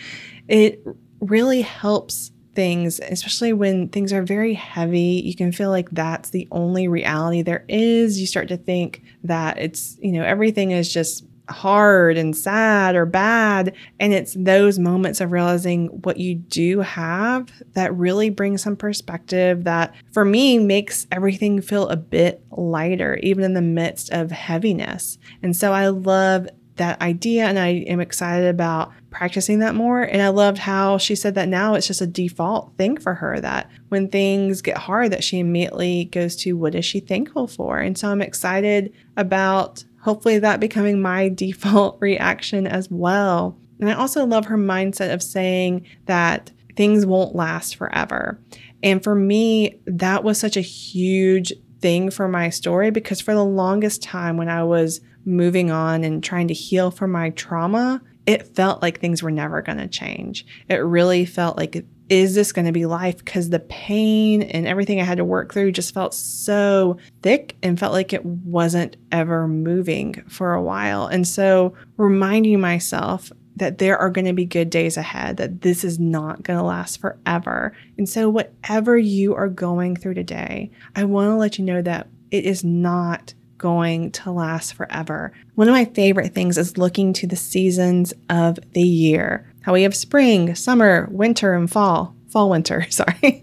it 0.49 0.85
really 1.21 1.63
helps 1.63 2.33
things, 2.55 3.01
especially 3.01 3.53
when 3.53 3.89
things 3.89 4.13
are 4.13 4.23
very 4.23 4.55
heavy. 4.55 5.23
You 5.25 5.35
can 5.35 5.53
feel 5.53 5.71
like 5.71 5.91
that's 5.91 6.31
the 6.31 6.49
only 6.51 6.89
reality 6.89 7.43
there 7.43 7.65
is. 7.69 8.21
You 8.21 8.27
start 8.27 8.49
to 8.49 8.57
think 8.57 9.03
that 9.25 9.59
it's, 9.59 9.99
you 10.01 10.13
know, 10.13 10.25
everything 10.25 10.71
is 10.71 10.93
just 10.93 11.25
hard 11.49 12.17
and 12.17 12.37
sad 12.37 12.97
or 12.97 13.05
bad. 13.05 13.75
And 14.01 14.13
it's 14.13 14.35
those 14.35 14.79
moments 14.79 15.21
of 15.21 15.33
realizing 15.33 15.89
what 15.89 16.17
you 16.17 16.37
do 16.37 16.81
have 16.81 17.51
that 17.75 17.95
really 17.95 18.31
brings 18.31 18.63
some 18.63 18.77
perspective 18.77 19.65
that 19.65 19.95
for 20.13 20.25
me 20.25 20.59
makes 20.59 21.07
everything 21.13 21.61
feel 21.61 21.89
a 21.89 21.97
bit 21.97 22.43
lighter, 22.51 23.19
even 23.23 23.45
in 23.45 23.55
the 23.55 23.63
midst 23.63 24.11
of 24.11 24.31
heaviness. 24.31 25.19
And 25.43 25.57
so 25.57 25.73
I 25.73 25.89
love 25.89 26.49
that 26.77 27.01
idea 27.01 27.45
and 27.45 27.59
I 27.59 27.69
am 27.69 28.01
excited 28.01 28.49
about 28.49 28.93
practicing 29.11 29.61
that 29.61 29.75
more. 29.75 30.03
And 30.03 30.21
I 30.21 30.29
loved 30.29 30.59
how 30.59 30.99
she 30.99 31.15
said 31.15 31.35
that 31.37 31.49
now 31.49 31.75
it's 31.75 31.87
just 31.87 32.01
a 32.01 32.07
default 32.07 32.77
thing 32.77 32.97
for 32.97 33.15
her 33.15 33.41
that 33.41 33.71
when 33.89 34.09
things 34.09 34.61
get 34.61 34.77
hard 34.77 35.13
that 35.13 35.23
she 35.23 35.39
immediately 35.39 36.07
goes 36.07 36.35
to 36.37 36.55
what 36.55 36.75
is 36.75 36.85
she 36.85 37.01
thankful 37.01 37.47
for? 37.47 37.79
And 37.79 37.97
so 37.97 38.09
I'm 38.09 38.23
excited 38.23 38.93
about 39.17 39.85
hopefully 40.01 40.39
that 40.41 40.61
becoming 40.61 41.01
my 41.01 41.29
default 41.35 41.99
reaction 42.01 42.67
as 42.67 42.91
well. 42.91 43.57
And 43.81 43.89
I 43.89 43.95
also 43.95 44.25
love 44.27 44.47
her 44.47 44.59
mindset 44.59 45.13
of 45.13 45.23
saying 45.23 45.87
that 46.07 46.51
things 46.77 47.07
won't 47.07 47.37
last 47.37 47.77
forever. 47.77 48.41
And 48.83 49.03
for 49.03 49.15
me, 49.15 49.81
that 49.87 50.25
was 50.25 50.39
such 50.39 50.57
a 50.57 50.63
huge 50.63 51.53
thing 51.81 52.11
for 52.11 52.29
my 52.29 52.49
story 52.49 52.91
because 52.91 53.21
for 53.21 53.35
the 53.35 53.45
longest 53.45 54.03
time 54.03 54.37
when 54.37 54.49
I 54.49 54.65
was 54.65 55.01
moving 55.25 55.71
on 55.71 56.05
and 56.05 56.23
trying 56.23 56.49
to 56.49 56.55
heal 56.55 56.91
from 56.91 57.13
my 57.13 57.31
trauma, 57.31 58.01
it 58.27 58.55
felt 58.55 58.83
like 58.83 59.01
things 59.01 59.23
were 59.23 59.31
never 59.31 59.63
going 59.63 59.79
to 59.79 59.89
change. 59.89 60.47
It 60.69 60.77
really 60.77 61.25
felt 61.25 61.57
like 61.57 61.85
is 62.09 62.35
this 62.35 62.53
going 62.53 62.67
to 62.67 62.73
be 62.73 62.87
life? 62.87 63.17
Because 63.19 63.49
the 63.49 63.61
pain 63.61 64.43
and 64.43 64.67
everything 64.67 65.01
I 65.01 65.05
had 65.05 65.19
to 65.19 65.25
work 65.25 65.53
through 65.53 65.73
just 65.73 65.95
felt 65.95 66.13
so 66.13 66.99
thick 67.23 67.57
and 67.63 67.79
felt 67.79 67.95
like 67.95 68.13
it 68.13 68.25
wasn't 68.25 68.97
ever 69.11 69.49
moving 69.49 70.23
for 70.29 70.53
a 70.53 70.63
while. 70.63 71.07
And 71.07 71.27
so, 71.27 71.75
reminding 71.97 72.61
myself 72.61 73.33
that 73.57 73.79
there 73.79 73.97
are 73.97 74.11
going 74.11 74.25
to 74.27 74.33
be 74.33 74.45
good 74.45 74.69
days 74.69 74.97
ahead, 74.97 75.37
that 75.37 75.63
this 75.63 75.85
is 75.85 75.99
not 75.99 76.43
going 76.43 76.59
to 76.59 76.65
last 76.65 77.01
forever. 77.01 77.75
And 77.97 78.09
so, 78.09 78.29
whatever 78.29 78.99
you 78.99 79.35
are 79.35 79.49
going 79.49 79.97
through 79.97 80.15
today, 80.15 80.71
I 80.95 81.05
want 81.05 81.31
to 81.31 81.37
let 81.37 81.59
you 81.59 81.65
know 81.65 81.81
that 81.83 82.09
it 82.31 82.45
is 82.45 82.65
not 82.65 83.33
going 83.59 84.11
to 84.13 84.31
last 84.31 84.75
forever. 84.75 85.33
One 85.55 85.69
of 85.69 85.73
my 85.75 85.85
favorite 85.85 86.35
things 86.35 86.59
is 86.59 86.79
looking 86.79 87.13
to 87.15 87.27
the 87.27 87.37
seasons 87.37 88.13
of 88.29 88.59
the 88.73 88.83
year 88.83 89.47
how 89.65 89.73
we 89.73 89.85
have 89.85 89.97
spring, 89.97 90.55
summer, 90.55 91.09
winter, 91.11 91.55
and 91.55 91.71
fall. 91.71 92.15
Fall, 92.29 92.51
winter, 92.51 92.87
sorry. 92.91 93.43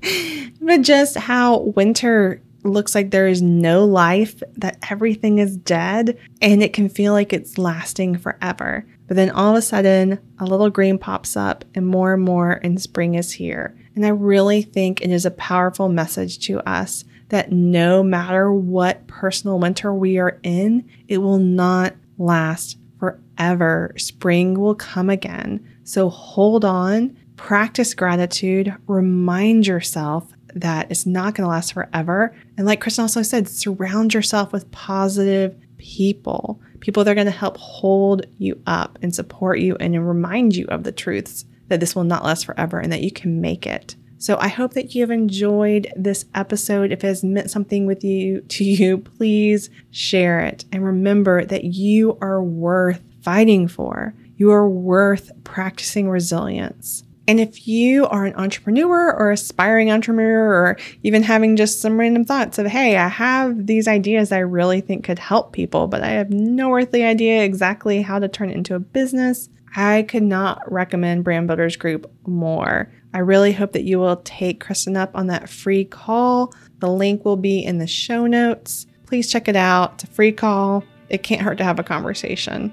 but 0.61 0.83
just 0.83 1.17
how 1.17 1.57
winter 1.75 2.43
looks 2.63 2.93
like 2.93 3.09
there 3.09 3.27
is 3.27 3.41
no 3.41 3.85
life, 3.85 4.43
that 4.57 4.77
everything 4.91 5.39
is 5.39 5.57
dead, 5.57 6.19
and 6.39 6.61
it 6.61 6.73
can 6.73 6.89
feel 6.89 7.13
like 7.13 7.33
it's 7.33 7.57
lasting 7.57 8.19
forever. 8.19 8.85
But 9.07 9.15
then 9.17 9.31
all 9.31 9.49
of 9.49 9.57
a 9.57 9.63
sudden, 9.63 10.19
a 10.37 10.45
little 10.45 10.69
green 10.69 10.99
pops 10.99 11.35
up, 11.35 11.65
and 11.73 11.87
more 11.87 12.13
and 12.13 12.23
more, 12.23 12.59
and 12.63 12.79
spring 12.79 13.15
is 13.15 13.31
here. 13.31 13.75
And 13.95 14.05
I 14.05 14.09
really 14.09 14.61
think 14.61 15.01
it 15.01 15.09
is 15.09 15.25
a 15.25 15.31
powerful 15.31 15.89
message 15.89 16.37
to 16.45 16.59
us 16.69 17.03
that 17.31 17.51
no 17.51 18.03
matter 18.03 18.51
what 18.51 19.07
personal 19.07 19.57
winter 19.57 19.93
we 19.93 20.17
are 20.17 20.37
in, 20.43 20.87
it 21.07 21.19
will 21.19 21.39
not 21.39 21.95
last 22.17 22.77
forever. 22.99 23.93
Spring 23.97 24.59
will 24.59 24.75
come 24.75 25.09
again. 25.09 25.65
So 25.83 26.09
hold 26.09 26.65
on, 26.65 27.17
practice 27.37 27.93
gratitude, 27.93 28.75
remind 28.85 29.65
yourself 29.65 30.31
that 30.53 30.91
it's 30.91 31.05
not 31.05 31.33
going 31.33 31.45
to 31.45 31.49
last 31.49 31.71
forever. 31.71 32.35
And 32.57 32.67
like 32.67 32.81
Kristen 32.81 33.03
also 33.03 33.21
said, 33.21 33.47
surround 33.47 34.13
yourself 34.13 34.51
with 34.51 34.69
positive 34.71 35.55
people, 35.77 36.61
people 36.81 37.05
that 37.05 37.11
are 37.11 37.15
going 37.15 37.25
to 37.25 37.31
help 37.31 37.55
hold 37.55 38.25
you 38.39 38.61
up 38.67 38.99
and 39.01 39.15
support 39.15 39.59
you 39.59 39.77
and 39.77 40.05
remind 40.05 40.53
you 40.53 40.65
of 40.67 40.83
the 40.83 40.91
truths 40.91 41.45
that 41.69 41.79
this 41.79 41.95
will 41.95 42.03
not 42.03 42.25
last 42.25 42.45
forever 42.45 42.77
and 42.77 42.91
that 42.91 43.01
you 43.01 43.11
can 43.11 43.39
make 43.39 43.65
it. 43.65 43.95
So 44.21 44.37
I 44.39 44.49
hope 44.49 44.73
that 44.73 44.93
you 44.93 45.01
have 45.01 45.09
enjoyed 45.09 45.91
this 45.95 46.25
episode. 46.35 46.91
If 46.91 47.03
it 47.03 47.07
has 47.07 47.23
meant 47.23 47.49
something 47.49 47.87
with 47.87 48.03
you 48.03 48.41
to 48.49 48.63
you, 48.63 48.99
please 48.99 49.71
share 49.89 50.41
it. 50.41 50.63
And 50.71 50.85
remember 50.85 51.43
that 51.45 51.63
you 51.63 52.19
are 52.21 52.41
worth 52.41 53.01
fighting 53.23 53.67
for. 53.67 54.13
You 54.37 54.51
are 54.51 54.69
worth 54.69 55.31
practicing 55.43 56.07
resilience. 56.07 57.03
And 57.27 57.39
if 57.39 57.67
you 57.67 58.05
are 58.07 58.25
an 58.25 58.35
entrepreneur 58.35 59.11
or 59.11 59.31
aspiring 59.31 59.91
entrepreneur, 59.91 60.53
or 60.53 60.77
even 61.01 61.23
having 61.23 61.55
just 61.55 61.81
some 61.81 61.99
random 61.99 62.23
thoughts 62.23 62.59
of, 62.59 62.67
hey, 62.67 62.97
I 62.97 63.07
have 63.07 63.65
these 63.65 63.87
ideas 63.87 64.31
I 64.31 64.39
really 64.39 64.81
think 64.81 65.03
could 65.03 65.19
help 65.19 65.51
people, 65.51 65.87
but 65.87 66.03
I 66.03 66.09
have 66.09 66.29
no 66.29 66.75
earthly 66.75 67.03
idea 67.03 67.43
exactly 67.43 68.03
how 68.03 68.19
to 68.19 68.27
turn 68.27 68.51
it 68.51 68.57
into 68.57 68.75
a 68.75 68.79
business, 68.79 69.49
I 69.75 70.03
could 70.03 70.23
not 70.23 70.69
recommend 70.71 71.23
Brand 71.23 71.47
Builders 71.47 71.75
Group 71.75 72.11
more. 72.27 72.91
I 73.13 73.19
really 73.19 73.51
hope 73.51 73.73
that 73.73 73.83
you 73.83 73.99
will 73.99 74.17
take 74.17 74.63
Kristen 74.63 74.95
up 74.95 75.11
on 75.15 75.27
that 75.27 75.49
free 75.49 75.85
call. 75.85 76.53
The 76.79 76.89
link 76.89 77.25
will 77.25 77.37
be 77.37 77.59
in 77.59 77.77
the 77.77 77.87
show 77.87 78.25
notes. 78.25 78.85
Please 79.05 79.29
check 79.29 79.47
it 79.47 79.55
out. 79.55 79.95
It's 79.95 80.03
a 80.05 80.07
free 80.07 80.31
call. 80.31 80.83
It 81.09 81.23
can't 81.23 81.41
hurt 81.41 81.57
to 81.57 81.63
have 81.63 81.79
a 81.79 81.83
conversation. 81.83 82.71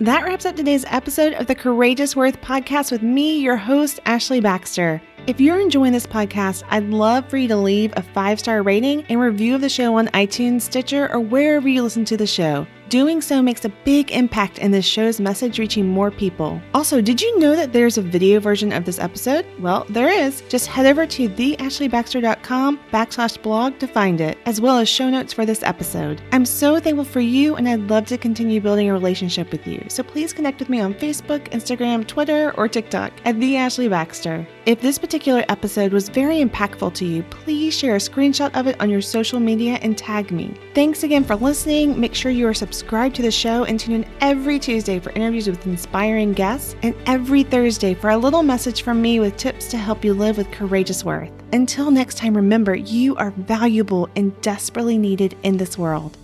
That 0.00 0.24
wraps 0.24 0.46
up 0.46 0.56
today's 0.56 0.86
episode 0.88 1.34
of 1.34 1.46
the 1.46 1.54
Courageous 1.54 2.16
Worth 2.16 2.40
podcast 2.40 2.90
with 2.90 3.02
me, 3.02 3.38
your 3.38 3.56
host, 3.56 4.00
Ashley 4.04 4.40
Baxter. 4.40 5.00
If 5.28 5.40
you're 5.40 5.60
enjoying 5.60 5.92
this 5.92 6.06
podcast, 6.06 6.64
I'd 6.70 6.88
love 6.88 7.28
for 7.28 7.36
you 7.36 7.46
to 7.46 7.56
leave 7.56 7.92
a 7.96 8.02
five 8.02 8.40
star 8.40 8.62
rating 8.62 9.04
and 9.04 9.20
review 9.20 9.54
of 9.54 9.60
the 9.60 9.68
show 9.68 9.96
on 9.98 10.08
iTunes, 10.08 10.62
Stitcher, 10.62 11.12
or 11.12 11.20
wherever 11.20 11.68
you 11.68 11.82
listen 11.82 12.04
to 12.06 12.16
the 12.16 12.26
show. 12.26 12.66
Doing 12.92 13.22
so 13.22 13.40
makes 13.40 13.64
a 13.64 13.70
big 13.70 14.10
impact 14.10 14.58
in 14.58 14.70
this 14.70 14.84
show's 14.84 15.18
message 15.18 15.58
reaching 15.58 15.88
more 15.88 16.10
people. 16.10 16.60
Also, 16.74 17.00
did 17.00 17.22
you 17.22 17.38
know 17.38 17.56
that 17.56 17.72
there's 17.72 17.96
a 17.96 18.02
video 18.02 18.38
version 18.38 18.70
of 18.70 18.84
this 18.84 18.98
episode? 18.98 19.46
Well, 19.60 19.86
there 19.88 20.10
is. 20.10 20.42
Just 20.50 20.66
head 20.66 20.84
over 20.84 21.06
to 21.06 21.26
theashleybaxter.com 21.30 22.80
backslash 22.92 23.42
blog 23.42 23.78
to 23.78 23.86
find 23.86 24.20
it, 24.20 24.36
as 24.44 24.60
well 24.60 24.76
as 24.76 24.90
show 24.90 25.08
notes 25.08 25.32
for 25.32 25.46
this 25.46 25.62
episode. 25.62 26.20
I'm 26.32 26.44
so 26.44 26.78
thankful 26.78 27.06
for 27.06 27.20
you, 27.20 27.56
and 27.56 27.66
I'd 27.66 27.88
love 27.88 28.04
to 28.08 28.18
continue 28.18 28.60
building 28.60 28.90
a 28.90 28.92
relationship 28.92 29.50
with 29.52 29.66
you. 29.66 29.82
So 29.88 30.02
please 30.02 30.34
connect 30.34 30.58
with 30.58 30.68
me 30.68 30.80
on 30.80 30.92
Facebook, 30.92 31.48
Instagram, 31.48 32.06
Twitter, 32.06 32.52
or 32.58 32.68
TikTok 32.68 33.14
at 33.24 33.40
The 33.40 33.56
Ashley 33.56 33.88
Baxter. 33.88 34.46
If 34.64 34.80
this 34.80 34.96
particular 34.96 35.44
episode 35.48 35.92
was 35.92 36.08
very 36.08 36.36
impactful 36.36 36.94
to 36.94 37.04
you, 37.04 37.24
please 37.24 37.76
share 37.76 37.96
a 37.96 37.98
screenshot 37.98 38.56
of 38.56 38.68
it 38.68 38.80
on 38.80 38.90
your 38.90 39.00
social 39.00 39.40
media 39.40 39.80
and 39.82 39.98
tag 39.98 40.30
me. 40.30 40.54
Thanks 40.72 41.02
again 41.02 41.24
for 41.24 41.34
listening. 41.34 41.98
Make 41.98 42.14
sure 42.14 42.30
you 42.30 42.46
are 42.46 42.54
subscribed 42.54 43.16
to 43.16 43.22
the 43.22 43.30
show 43.32 43.64
and 43.64 43.80
tune 43.80 43.94
in 43.94 44.06
every 44.20 44.60
Tuesday 44.60 45.00
for 45.00 45.10
interviews 45.14 45.48
with 45.48 45.66
inspiring 45.66 46.32
guests 46.32 46.76
and 46.84 46.94
every 47.06 47.42
Thursday 47.42 47.92
for 47.92 48.10
a 48.10 48.16
little 48.16 48.44
message 48.44 48.82
from 48.82 49.02
me 49.02 49.18
with 49.18 49.36
tips 49.36 49.68
to 49.72 49.76
help 49.76 50.04
you 50.04 50.14
live 50.14 50.38
with 50.38 50.48
courageous 50.52 51.04
worth. 51.04 51.32
Until 51.52 51.90
next 51.90 52.16
time, 52.16 52.36
remember 52.36 52.76
you 52.76 53.16
are 53.16 53.32
valuable 53.32 54.08
and 54.14 54.40
desperately 54.42 54.96
needed 54.96 55.36
in 55.42 55.56
this 55.56 55.76
world. 55.76 56.16